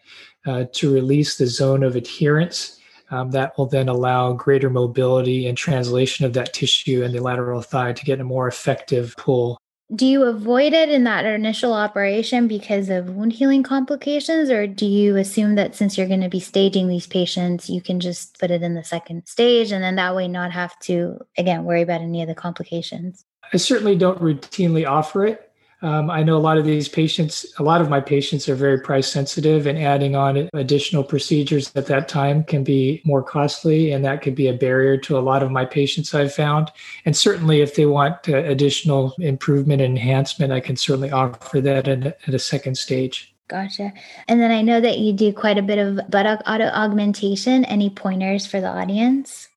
uh, 0.46 0.66
to 0.74 0.94
release 0.94 1.38
the 1.38 1.48
zone 1.48 1.82
of 1.82 1.96
adherence. 1.96 2.80
Um, 3.12 3.32
that 3.32 3.58
will 3.58 3.68
then 3.68 3.88
allow 3.88 4.34
greater 4.34 4.70
mobility 4.70 5.48
and 5.48 5.58
translation 5.58 6.26
of 6.26 6.34
that 6.34 6.54
tissue 6.54 7.04
in 7.04 7.12
the 7.12 7.22
lateral 7.22 7.62
thigh 7.62 7.94
to 7.94 8.06
get 8.06 8.20
a 8.20 8.24
more 8.24 8.48
effective 8.48 9.16
pull. 9.18 9.60
Do 9.94 10.08
you 10.08 10.24
avoid 10.24 10.74
it 10.74 10.90
in 10.90 11.04
that 11.04 11.26
initial 11.26 11.72
operation 11.72 12.48
because 12.48 12.90
of 12.90 13.12
wound 13.12 13.34
healing 13.34 13.62
complications, 13.62 14.50
or 14.50 14.66
do 14.66 14.88
you 14.88 15.16
assume 15.16 15.54
that 15.56 15.76
since 15.76 15.96
you're 15.96 16.08
going 16.08 16.22
to 16.22 16.30
be 16.30 16.40
staging 16.40 16.88
these 16.88 17.06
patients, 17.06 17.70
you 17.70 17.82
can 17.82 18.00
just 18.00 18.40
put 18.40 18.50
it 18.50 18.64
in 18.64 18.74
the 18.74 18.84
second 18.84 19.28
stage 19.28 19.72
and 19.72 19.84
then 19.84 19.96
that 19.98 20.16
way 20.16 20.28
not 20.28 20.52
have 20.52 20.78
to, 20.80 21.20
again, 21.38 21.66
worry 21.66 21.84
about 21.84 22.02
any 22.02 22.24
of 22.24 22.28
the 22.28 22.34
complications? 22.34 23.24
I 23.54 23.58
certainly 23.58 23.96
don't 23.96 24.20
routinely 24.20 24.88
offer 24.90 25.28
it. 25.28 25.52
Um, 25.86 26.10
I 26.10 26.24
know 26.24 26.36
a 26.36 26.40
lot 26.40 26.58
of 26.58 26.66
these 26.66 26.90
patients, 26.90 27.46
a 27.60 27.64
lot 27.64 27.80
of 27.80 27.92
my 27.92 28.02
patients 28.02 28.50
are 28.50 28.56
very 28.56 28.80
price 28.80 29.08
sensitive, 29.08 29.68
and 29.68 29.78
adding 29.78 30.16
on 30.16 30.50
additional 30.56 31.04
procedures 31.04 31.72
at 31.76 31.86
that 31.86 32.08
time 32.08 32.44
can 32.44 32.64
be 32.64 33.04
more 33.06 33.22
costly, 33.22 33.92
and 33.92 34.04
that 34.04 34.24
could 34.24 34.34
be 34.34 34.48
a 34.48 34.54
barrier 34.54 34.98
to 34.98 35.16
a 35.16 35.22
lot 35.22 35.44
of 35.44 35.52
my 35.52 35.64
patients 35.64 36.16
I've 36.16 36.34
found. 36.34 36.72
And 37.06 37.16
certainly, 37.16 37.62
if 37.62 37.76
they 37.76 37.86
want 37.86 38.28
uh, 38.28 38.38
additional 38.38 39.14
improvement 39.20 39.80
and 39.80 39.96
enhancement, 39.96 40.52
I 40.52 40.60
can 40.60 40.76
certainly 40.76 41.12
offer 41.12 41.62
that 41.62 41.88
at, 41.88 42.04
at 42.06 42.34
a 42.34 42.40
second 42.40 42.80
stage. 42.80 43.36
Gotcha. 43.48 43.94
And 44.28 44.42
then 44.42 44.50
I 44.50 44.64
know 44.64 44.82
that 44.82 44.98
you 44.98 45.14
do 45.14 45.32
quite 45.32 45.60
a 45.60 45.62
bit 45.62 45.78
of 45.78 46.10
buttock 46.10 46.42
auto 46.48 46.66
augmentation. 46.66 47.64
Any 47.66 47.92
pointers 47.92 48.48
for 48.48 48.60
the 48.60 48.70
audience? 48.70 49.50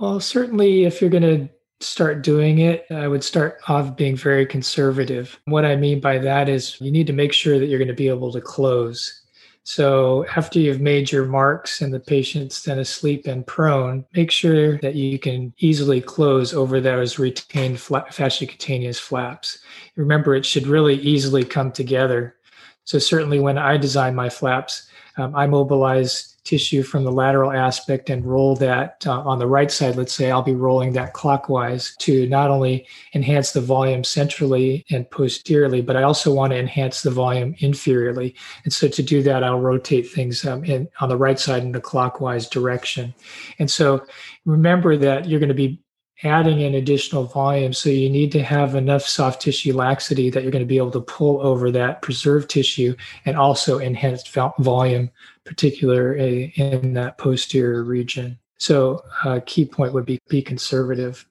Well, 0.00 0.20
certainly 0.20 0.84
if 0.84 1.02
you're 1.02 1.10
going 1.10 1.22
to 1.22 1.50
start 1.80 2.22
doing 2.22 2.58
it, 2.58 2.86
I 2.90 3.08
would 3.08 3.24
start 3.24 3.58
off 3.68 3.96
being 3.96 4.16
very 4.16 4.46
conservative. 4.46 5.38
What 5.44 5.64
I 5.64 5.76
mean 5.76 6.00
by 6.00 6.18
that 6.18 6.48
is 6.48 6.80
you 6.80 6.90
need 6.90 7.06
to 7.08 7.12
make 7.12 7.32
sure 7.32 7.58
that 7.58 7.66
you're 7.66 7.78
going 7.78 7.88
to 7.88 7.94
be 7.94 8.08
able 8.08 8.32
to 8.32 8.40
close. 8.40 9.22
So 9.64 10.24
after 10.36 10.60
you've 10.60 10.80
made 10.80 11.10
your 11.10 11.26
marks 11.26 11.82
and 11.82 11.92
the 11.92 11.98
patient's 11.98 12.62
then 12.62 12.78
asleep 12.78 13.26
and 13.26 13.46
prone, 13.46 14.04
make 14.14 14.30
sure 14.30 14.78
that 14.78 14.94
you 14.94 15.18
can 15.18 15.52
easily 15.58 16.00
close 16.00 16.54
over 16.54 16.80
those 16.80 17.18
retained 17.18 17.78
fasciocutaneous 17.78 19.00
flaps. 19.00 19.58
Remember, 19.96 20.36
it 20.36 20.46
should 20.46 20.68
really 20.68 20.94
easily 20.94 21.44
come 21.44 21.72
together. 21.72 22.36
So 22.84 23.00
certainly 23.00 23.40
when 23.40 23.58
I 23.58 23.76
design 23.76 24.14
my 24.14 24.30
flaps, 24.30 24.88
um, 25.16 25.34
I 25.34 25.46
mobilize 25.46 26.36
tissue 26.44 26.82
from 26.82 27.04
the 27.04 27.10
lateral 27.10 27.52
aspect 27.52 28.08
and 28.08 28.24
roll 28.24 28.54
that 28.56 29.04
uh, 29.06 29.20
on 29.22 29.38
the 29.38 29.46
right 29.46 29.70
side, 29.70 29.96
let's 29.96 30.12
say 30.12 30.30
I'll 30.30 30.42
be 30.42 30.54
rolling 30.54 30.92
that 30.92 31.12
clockwise 31.12 31.94
to 32.00 32.26
not 32.28 32.50
only 32.50 32.86
enhance 33.14 33.52
the 33.52 33.60
volume 33.60 34.04
centrally 34.04 34.84
and 34.90 35.10
posteriorly, 35.10 35.82
but 35.82 35.96
I 35.96 36.04
also 36.04 36.32
want 36.32 36.52
to 36.52 36.58
enhance 36.58 37.02
the 37.02 37.10
volume 37.10 37.54
inferiorly. 37.56 38.34
And 38.64 38.72
so 38.72 38.88
to 38.88 39.02
do 39.02 39.22
that, 39.24 39.42
I'll 39.42 39.60
rotate 39.60 40.08
things 40.08 40.44
um, 40.46 40.64
in, 40.64 40.88
on 41.00 41.08
the 41.08 41.16
right 41.16 41.38
side 41.38 41.64
in 41.64 41.72
the 41.72 41.80
clockwise 41.80 42.48
direction. 42.48 43.12
And 43.58 43.70
so 43.70 44.06
remember 44.44 44.96
that 44.96 45.26
you're 45.26 45.40
going 45.40 45.48
to 45.48 45.54
be 45.54 45.80
adding 46.22 46.60
in 46.60 46.74
additional 46.74 47.24
volume. 47.24 47.72
So 47.72 47.90
you 47.90 48.08
need 48.08 48.32
to 48.32 48.42
have 48.42 48.74
enough 48.74 49.02
soft 49.02 49.42
tissue 49.42 49.74
laxity 49.74 50.30
that 50.30 50.42
you're 50.42 50.52
going 50.52 50.64
to 50.64 50.66
be 50.66 50.78
able 50.78 50.90
to 50.92 51.00
pull 51.00 51.40
over 51.40 51.70
that 51.72 52.02
preserved 52.02 52.50
tissue 52.50 52.96
and 53.24 53.36
also 53.36 53.78
enhance 53.78 54.26
volume, 54.58 55.10
particularly 55.44 56.52
in 56.56 56.94
that 56.94 57.18
posterior 57.18 57.82
region. 57.82 58.38
So 58.58 59.02
a 59.24 59.40
key 59.40 59.66
point 59.66 59.92
would 59.92 60.06
be 60.06 60.18
be 60.28 60.42
conservative. 60.42 61.26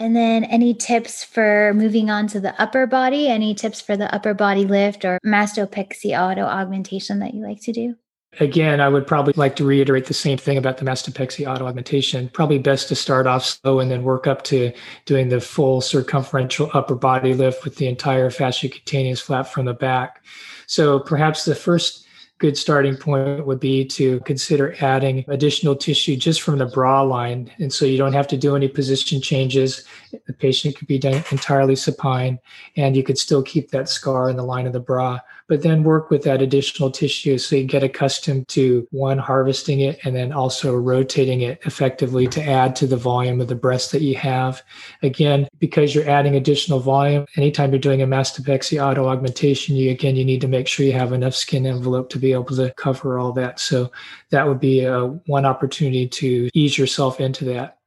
And 0.00 0.14
then 0.14 0.44
any 0.44 0.74
tips 0.74 1.24
for 1.24 1.72
moving 1.74 2.08
on 2.08 2.28
to 2.28 2.40
the 2.40 2.60
upper 2.60 2.86
body? 2.86 3.28
Any 3.28 3.54
tips 3.54 3.80
for 3.80 3.96
the 3.96 4.12
upper 4.14 4.32
body 4.32 4.64
lift 4.64 5.04
or 5.04 5.18
mastopexy 5.26 6.18
auto 6.18 6.42
augmentation 6.42 7.18
that 7.18 7.34
you 7.34 7.42
like 7.42 7.60
to 7.62 7.72
do? 7.72 7.96
Again, 8.40 8.80
I 8.80 8.88
would 8.88 9.06
probably 9.06 9.32
like 9.36 9.56
to 9.56 9.64
reiterate 9.64 10.06
the 10.06 10.14
same 10.14 10.38
thing 10.38 10.58
about 10.58 10.76
the 10.76 10.84
mastopexy 10.84 11.50
auto 11.50 11.66
augmentation. 11.66 12.28
Probably 12.28 12.58
best 12.58 12.88
to 12.88 12.94
start 12.94 13.26
off 13.26 13.44
slow 13.44 13.80
and 13.80 13.90
then 13.90 14.04
work 14.04 14.26
up 14.26 14.42
to 14.44 14.72
doing 15.06 15.28
the 15.28 15.40
full 15.40 15.80
circumferential 15.80 16.70
upper 16.74 16.94
body 16.94 17.34
lift 17.34 17.64
with 17.64 17.76
the 17.76 17.88
entire 17.88 18.30
fasciocutaneous 18.30 19.20
flap 19.20 19.48
from 19.48 19.64
the 19.64 19.74
back. 19.74 20.22
So 20.66 21.00
perhaps 21.00 21.44
the 21.44 21.54
first 21.54 22.06
good 22.38 22.56
starting 22.56 22.96
point 22.96 23.44
would 23.46 23.58
be 23.58 23.84
to 23.84 24.20
consider 24.20 24.76
adding 24.80 25.24
additional 25.26 25.74
tissue 25.74 26.16
just 26.16 26.40
from 26.40 26.58
the 26.58 26.66
bra 26.66 27.02
line. 27.02 27.50
And 27.58 27.72
so 27.72 27.84
you 27.84 27.98
don't 27.98 28.12
have 28.12 28.28
to 28.28 28.36
do 28.36 28.54
any 28.54 28.68
position 28.68 29.20
changes. 29.20 29.84
The 30.26 30.32
patient 30.32 30.76
could 30.76 30.88
be 30.88 30.98
done 30.98 31.22
entirely 31.30 31.76
supine, 31.76 32.38
and 32.76 32.96
you 32.96 33.02
could 33.02 33.18
still 33.18 33.42
keep 33.42 33.70
that 33.70 33.88
scar 33.88 34.30
in 34.30 34.36
the 34.36 34.44
line 34.44 34.66
of 34.66 34.72
the 34.72 34.80
bra 34.80 35.20
but 35.48 35.62
then 35.62 35.82
work 35.82 36.10
with 36.10 36.22
that 36.22 36.42
additional 36.42 36.90
tissue 36.90 37.38
so 37.38 37.56
you 37.56 37.64
get 37.64 37.82
accustomed 37.82 38.46
to 38.48 38.86
one, 38.90 39.18
harvesting 39.18 39.80
it, 39.80 39.98
and 40.04 40.14
then 40.14 40.30
also 40.30 40.76
rotating 40.76 41.40
it 41.40 41.58
effectively 41.64 42.26
to 42.28 42.42
add 42.42 42.76
to 42.76 42.86
the 42.86 42.96
volume 42.96 43.40
of 43.40 43.48
the 43.48 43.54
breast 43.54 43.90
that 43.92 44.02
you 44.02 44.14
have. 44.14 44.62
Again, 45.02 45.48
because 45.58 45.94
you're 45.94 46.08
adding 46.08 46.36
additional 46.36 46.80
volume, 46.80 47.24
anytime 47.36 47.70
you're 47.70 47.78
doing 47.78 48.02
a 48.02 48.06
mastopexy 48.06 48.82
auto 48.82 49.08
augmentation, 49.08 49.74
you 49.74 49.90
again, 49.90 50.16
you 50.16 50.24
need 50.24 50.42
to 50.42 50.48
make 50.48 50.68
sure 50.68 50.84
you 50.84 50.92
have 50.92 51.12
enough 51.12 51.34
skin 51.34 51.66
envelope 51.66 52.10
to 52.10 52.18
be 52.18 52.32
able 52.32 52.44
to 52.44 52.72
cover 52.76 53.18
all 53.18 53.32
that. 53.32 53.58
So 53.58 53.90
that 54.30 54.46
would 54.46 54.60
be 54.60 54.80
a, 54.80 54.98
uh, 54.98 55.06
one 55.26 55.46
opportunity 55.46 56.06
to 56.06 56.50
ease 56.52 56.76
yourself 56.76 57.20
into 57.20 57.46
that. 57.46 57.77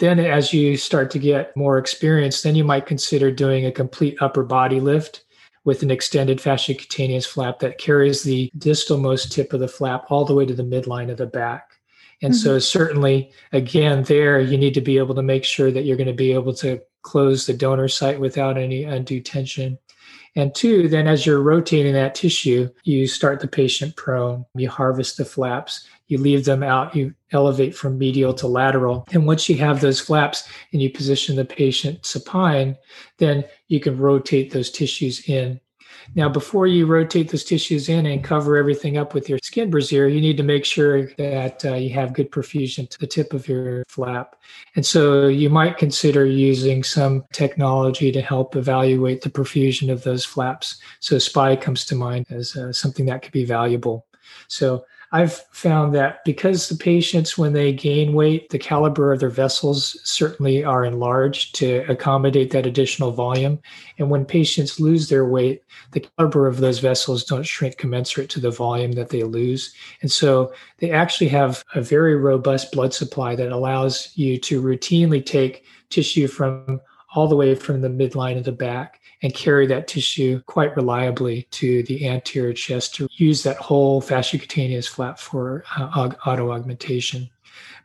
Then, 0.00 0.18
as 0.18 0.54
you 0.54 0.78
start 0.78 1.10
to 1.10 1.18
get 1.18 1.54
more 1.54 1.76
experience, 1.76 2.40
then 2.40 2.54
you 2.54 2.64
might 2.64 2.86
consider 2.86 3.30
doing 3.30 3.66
a 3.66 3.72
complete 3.72 4.16
upper 4.22 4.42
body 4.42 4.80
lift 4.80 5.24
with 5.64 5.82
an 5.82 5.90
extended 5.90 6.38
fasciocutaneous 6.38 7.26
flap 7.26 7.58
that 7.58 7.76
carries 7.76 8.22
the 8.22 8.50
distalmost 8.56 9.30
tip 9.30 9.52
of 9.52 9.60
the 9.60 9.68
flap 9.68 10.06
all 10.08 10.24
the 10.24 10.34
way 10.34 10.46
to 10.46 10.54
the 10.54 10.62
midline 10.62 11.10
of 11.10 11.18
the 11.18 11.26
back. 11.26 11.72
And 12.22 12.32
mm-hmm. 12.32 12.42
so, 12.42 12.58
certainly, 12.58 13.30
again, 13.52 14.02
there 14.04 14.40
you 14.40 14.56
need 14.56 14.72
to 14.72 14.80
be 14.80 14.96
able 14.96 15.14
to 15.16 15.22
make 15.22 15.44
sure 15.44 15.70
that 15.70 15.84
you're 15.84 15.98
going 15.98 16.06
to 16.06 16.14
be 16.14 16.32
able 16.32 16.54
to 16.54 16.80
close 17.02 17.46
the 17.46 17.54
donor 17.54 17.88
site 17.88 18.20
without 18.20 18.58
any 18.58 18.84
undue 18.84 19.20
tension. 19.20 19.78
And 20.36 20.54
two, 20.54 20.88
then 20.88 21.08
as 21.08 21.26
you're 21.26 21.42
rotating 21.42 21.92
that 21.94 22.14
tissue, 22.14 22.68
you 22.84 23.06
start 23.06 23.40
the 23.40 23.48
patient 23.48 23.96
prone, 23.96 24.46
you 24.54 24.68
harvest 24.68 25.16
the 25.16 25.24
flaps, 25.24 25.86
you 26.06 26.18
leave 26.18 26.44
them 26.44 26.62
out, 26.62 26.94
you 26.94 27.14
elevate 27.32 27.74
from 27.74 27.98
medial 27.98 28.32
to 28.34 28.46
lateral. 28.46 29.06
And 29.12 29.26
once 29.26 29.48
you 29.48 29.56
have 29.58 29.80
those 29.80 30.00
flaps 30.00 30.48
and 30.72 30.80
you 30.80 30.90
position 30.90 31.36
the 31.36 31.44
patient 31.44 32.06
supine, 32.06 32.76
then 33.18 33.44
you 33.68 33.80
can 33.80 33.98
rotate 33.98 34.52
those 34.52 34.70
tissues 34.70 35.28
in 35.28 35.60
now, 36.14 36.28
before 36.28 36.66
you 36.66 36.86
rotate 36.86 37.30
those 37.30 37.44
tissues 37.44 37.88
in 37.88 38.06
and 38.06 38.24
cover 38.24 38.56
everything 38.56 38.96
up 38.96 39.14
with 39.14 39.28
your 39.28 39.38
skin 39.42 39.70
brassiere, 39.70 40.08
you 40.08 40.20
need 40.20 40.36
to 40.38 40.42
make 40.42 40.64
sure 40.64 41.06
that 41.14 41.64
uh, 41.64 41.74
you 41.74 41.90
have 41.90 42.12
good 42.12 42.30
perfusion 42.30 42.88
to 42.90 42.98
the 42.98 43.06
tip 43.06 43.32
of 43.32 43.46
your 43.46 43.84
flap. 43.88 44.36
And 44.74 44.84
so 44.84 45.28
you 45.28 45.50
might 45.50 45.78
consider 45.78 46.26
using 46.26 46.82
some 46.82 47.24
technology 47.32 48.10
to 48.12 48.20
help 48.20 48.56
evaluate 48.56 49.22
the 49.22 49.30
perfusion 49.30 49.90
of 49.90 50.02
those 50.02 50.24
flaps. 50.24 50.80
So 51.00 51.18
SPY 51.18 51.56
comes 51.56 51.84
to 51.86 51.94
mind 51.94 52.26
as 52.30 52.56
uh, 52.56 52.72
something 52.72 53.06
that 53.06 53.22
could 53.22 53.32
be 53.32 53.44
valuable. 53.44 54.06
So 54.48 54.84
I've 55.12 55.32
found 55.50 55.92
that 55.96 56.24
because 56.24 56.68
the 56.68 56.76
patients, 56.76 57.36
when 57.36 57.52
they 57.52 57.72
gain 57.72 58.12
weight, 58.12 58.50
the 58.50 58.60
caliber 58.60 59.12
of 59.12 59.18
their 59.18 59.28
vessels 59.28 59.98
certainly 60.04 60.62
are 60.62 60.84
enlarged 60.84 61.56
to 61.56 61.84
accommodate 61.88 62.52
that 62.52 62.64
additional 62.66 63.10
volume. 63.10 63.58
And 63.98 64.08
when 64.08 64.24
patients 64.24 64.78
lose 64.78 65.08
their 65.08 65.24
weight, 65.24 65.64
the 65.90 66.00
caliber 66.00 66.46
of 66.46 66.58
those 66.58 66.78
vessels 66.78 67.24
don't 67.24 67.42
shrink 67.42 67.76
commensurate 67.76 68.30
to 68.30 68.40
the 68.40 68.52
volume 68.52 68.92
that 68.92 69.08
they 69.08 69.24
lose. 69.24 69.74
And 70.00 70.12
so 70.12 70.52
they 70.78 70.92
actually 70.92 71.28
have 71.28 71.64
a 71.74 71.82
very 71.82 72.14
robust 72.14 72.70
blood 72.70 72.94
supply 72.94 73.34
that 73.34 73.50
allows 73.50 74.12
you 74.14 74.38
to 74.38 74.62
routinely 74.62 75.24
take 75.26 75.64
tissue 75.88 76.28
from 76.28 76.80
all 77.14 77.28
the 77.28 77.36
way 77.36 77.54
from 77.54 77.80
the 77.80 77.88
midline 77.88 78.38
of 78.38 78.44
the 78.44 78.52
back 78.52 79.00
and 79.22 79.34
carry 79.34 79.66
that 79.66 79.88
tissue 79.88 80.40
quite 80.46 80.74
reliably 80.76 81.42
to 81.50 81.82
the 81.84 82.08
anterior 82.08 82.52
chest 82.52 82.94
to 82.94 83.08
use 83.12 83.42
that 83.42 83.56
whole 83.56 84.00
fasciocutaneous 84.00 84.88
flap 84.88 85.18
for 85.18 85.64
uh, 85.76 86.10
auto 86.26 86.52
augmentation. 86.52 87.28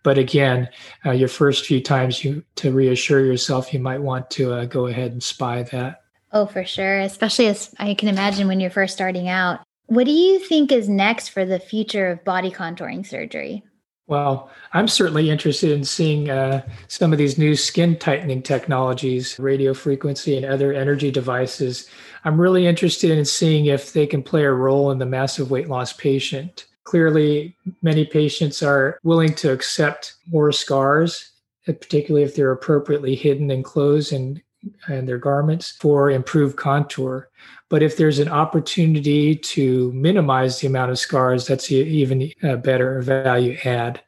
But 0.03 0.17
again, 0.17 0.69
uh, 1.05 1.11
your 1.11 1.27
first 1.27 1.65
few 1.65 1.81
times, 1.81 2.23
you 2.23 2.43
to 2.57 2.71
reassure 2.71 3.25
yourself, 3.25 3.73
you 3.73 3.79
might 3.79 4.01
want 4.01 4.29
to 4.31 4.53
uh, 4.53 4.65
go 4.65 4.85
ahead 4.85 5.11
and 5.11 5.21
spy 5.21 5.63
that. 5.63 6.03
Oh, 6.31 6.45
for 6.45 6.63
sure. 6.63 6.99
Especially 6.99 7.47
as 7.47 7.73
I 7.79 7.95
can 7.95 8.09
imagine 8.09 8.47
when 8.47 8.59
you're 8.59 8.69
first 8.69 8.93
starting 8.93 9.27
out. 9.27 9.61
What 9.87 10.05
do 10.05 10.11
you 10.11 10.39
think 10.39 10.71
is 10.71 10.87
next 10.89 11.29
for 11.29 11.45
the 11.45 11.59
future 11.59 12.07
of 12.07 12.23
body 12.23 12.51
contouring 12.51 13.05
surgery? 13.05 13.63
Well, 14.07 14.51
I'm 14.73 14.87
certainly 14.87 15.31
interested 15.31 15.71
in 15.71 15.83
seeing 15.83 16.29
uh, 16.29 16.61
some 16.87 17.11
of 17.11 17.17
these 17.17 17.39
new 17.39 17.55
skin 17.55 17.97
tightening 17.97 18.43
technologies, 18.43 19.39
radio 19.39 19.73
frequency, 19.73 20.37
and 20.37 20.45
other 20.45 20.73
energy 20.73 21.09
devices. 21.09 21.89
I'm 22.23 22.39
really 22.39 22.67
interested 22.67 23.09
in 23.09 23.25
seeing 23.25 23.65
if 23.65 23.93
they 23.93 24.05
can 24.05 24.21
play 24.21 24.43
a 24.43 24.51
role 24.51 24.91
in 24.91 24.99
the 24.99 25.07
massive 25.07 25.49
weight 25.49 25.69
loss 25.69 25.91
patient. 25.91 26.65
Clearly, 26.83 27.57
many 27.81 28.05
patients 28.05 28.61
are 28.61 28.99
willing 29.03 29.33
to 29.35 29.51
accept 29.51 30.15
more 30.31 30.51
scars, 30.51 31.31
particularly 31.65 32.23
if 32.23 32.35
they're 32.35 32.51
appropriately 32.51 33.15
hidden 33.15 33.49
in 33.49 33.63
clothes 33.63 34.11
and, 34.11 34.39
and 34.87 35.07
their 35.07 35.17
garments 35.17 35.71
for 35.71 36.09
improved 36.09 36.57
contour. 36.57 37.29
But 37.69 37.83
if 37.83 37.97
there's 37.97 38.19
an 38.19 38.29
opportunity 38.29 39.35
to 39.35 39.91
minimize 39.93 40.59
the 40.59 40.67
amount 40.67 40.91
of 40.91 40.99
scars, 40.99 41.47
that's 41.47 41.71
even 41.71 42.31
a 42.43 42.57
better 42.57 43.01
value 43.01 43.57
add. 43.65 44.01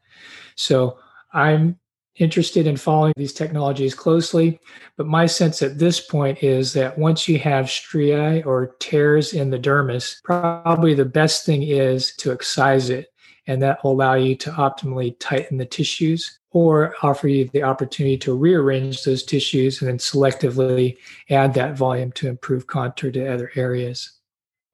So 0.55 0.99
I'm 1.33 1.79
interested 2.15 2.65
in 2.65 2.77
following 2.77 3.13
these 3.15 3.33
technologies 3.33 3.93
closely. 3.93 4.59
But 4.95 5.07
my 5.07 5.25
sense 5.25 5.61
at 5.61 5.77
this 5.77 5.99
point 5.99 6.43
is 6.43 6.73
that 6.73 6.97
once 6.97 7.27
you 7.27 7.37
have 7.39 7.69
striae 7.69 8.41
or 8.43 8.75
tears 8.79 9.33
in 9.33 9.49
the 9.49 9.59
dermis, 9.59 10.21
probably 10.23 10.93
the 10.93 11.05
best 11.05 11.45
thing 11.45 11.63
is 11.63 12.15
to 12.17 12.31
excise 12.31 12.89
it. 12.89 13.09
And 13.47 13.61
that 13.61 13.83
will 13.83 13.91
allow 13.91 14.15
you 14.15 14.35
to 14.35 14.51
optimally 14.51 15.15
tighten 15.19 15.57
the 15.57 15.65
tissues 15.65 16.39
or 16.51 16.95
offer 17.01 17.27
you 17.27 17.49
the 17.53 17.63
opportunity 17.63 18.17
to 18.17 18.35
rearrange 18.35 19.03
those 19.03 19.23
tissues 19.23 19.81
and 19.81 19.89
then 19.89 19.97
selectively 19.97 20.97
add 21.29 21.53
that 21.53 21.77
volume 21.77 22.11
to 22.13 22.27
improve 22.27 22.67
contour 22.67 23.11
to 23.11 23.27
other 23.27 23.51
areas. 23.55 24.11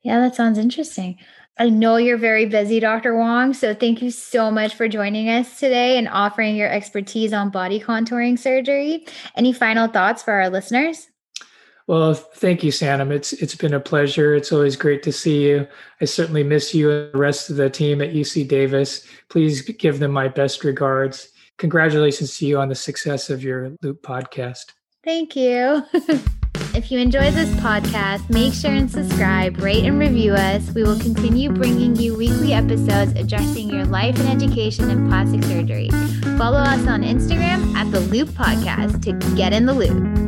Yeah, 0.01 0.19
that 0.19 0.35
sounds 0.35 0.57
interesting. 0.57 1.17
I 1.57 1.69
know 1.69 1.97
you're 1.97 2.17
very 2.17 2.45
busy, 2.45 2.79
Dr. 2.79 3.15
Wong. 3.15 3.53
So 3.53 3.75
thank 3.75 4.01
you 4.01 4.09
so 4.09 4.49
much 4.49 4.73
for 4.73 4.87
joining 4.87 5.29
us 5.29 5.59
today 5.59 5.97
and 5.97 6.09
offering 6.09 6.55
your 6.55 6.69
expertise 6.69 7.31
on 7.31 7.51
body 7.51 7.79
contouring 7.79 8.39
surgery. 8.39 9.05
Any 9.35 9.53
final 9.53 9.87
thoughts 9.87 10.23
for 10.23 10.33
our 10.33 10.49
listeners? 10.49 11.09
Well, 11.87 12.13
thank 12.13 12.63
you, 12.63 12.71
Sanam. 12.71 13.11
It's 13.11 13.33
it's 13.33 13.55
been 13.55 13.73
a 13.73 13.79
pleasure. 13.79 14.35
It's 14.35 14.51
always 14.51 14.75
great 14.75 15.03
to 15.03 15.11
see 15.11 15.47
you. 15.47 15.67
I 15.99 16.05
certainly 16.05 16.43
miss 16.43 16.73
you 16.73 16.89
and 16.89 17.13
the 17.13 17.17
rest 17.17 17.49
of 17.49 17.57
the 17.57 17.69
team 17.69 18.01
at 18.01 18.13
UC 18.13 18.47
Davis. 18.47 19.05
Please 19.29 19.61
give 19.61 19.99
them 19.99 20.11
my 20.11 20.29
best 20.29 20.63
regards. 20.63 21.29
Congratulations 21.57 22.37
to 22.37 22.45
you 22.45 22.57
on 22.57 22.69
the 22.69 22.75
success 22.75 23.29
of 23.29 23.43
your 23.43 23.73
Loupe 23.81 24.01
podcast. 24.01 24.73
Thank 25.03 25.35
you. 25.35 25.83
if 26.73 26.89
you 26.89 26.99
enjoy 26.99 27.31
this 27.31 27.49
podcast, 27.55 28.29
make 28.29 28.53
sure 28.53 28.71
and 28.71 28.89
subscribe, 28.89 29.59
rate, 29.59 29.83
and 29.83 29.99
review 29.99 30.33
us. 30.33 30.71
We 30.71 30.83
will 30.83 30.99
continue 30.99 31.51
bringing 31.51 31.97
you 31.97 32.15
weekly 32.15 32.53
episodes 32.53 33.11
addressing 33.19 33.69
your 33.69 33.85
life 33.85 34.17
and 34.19 34.29
education 34.29 34.89
in 34.89 35.09
plastic 35.09 35.43
surgery. 35.43 35.89
Follow 36.37 36.59
us 36.59 36.87
on 36.87 37.03
Instagram 37.03 37.73
at 37.75 37.91
the 37.91 37.99
Loupe 37.99 38.29
Podcast 38.29 39.03
to 39.03 39.35
get 39.35 39.51
in 39.51 39.65
the 39.65 39.73
loop. 39.73 40.22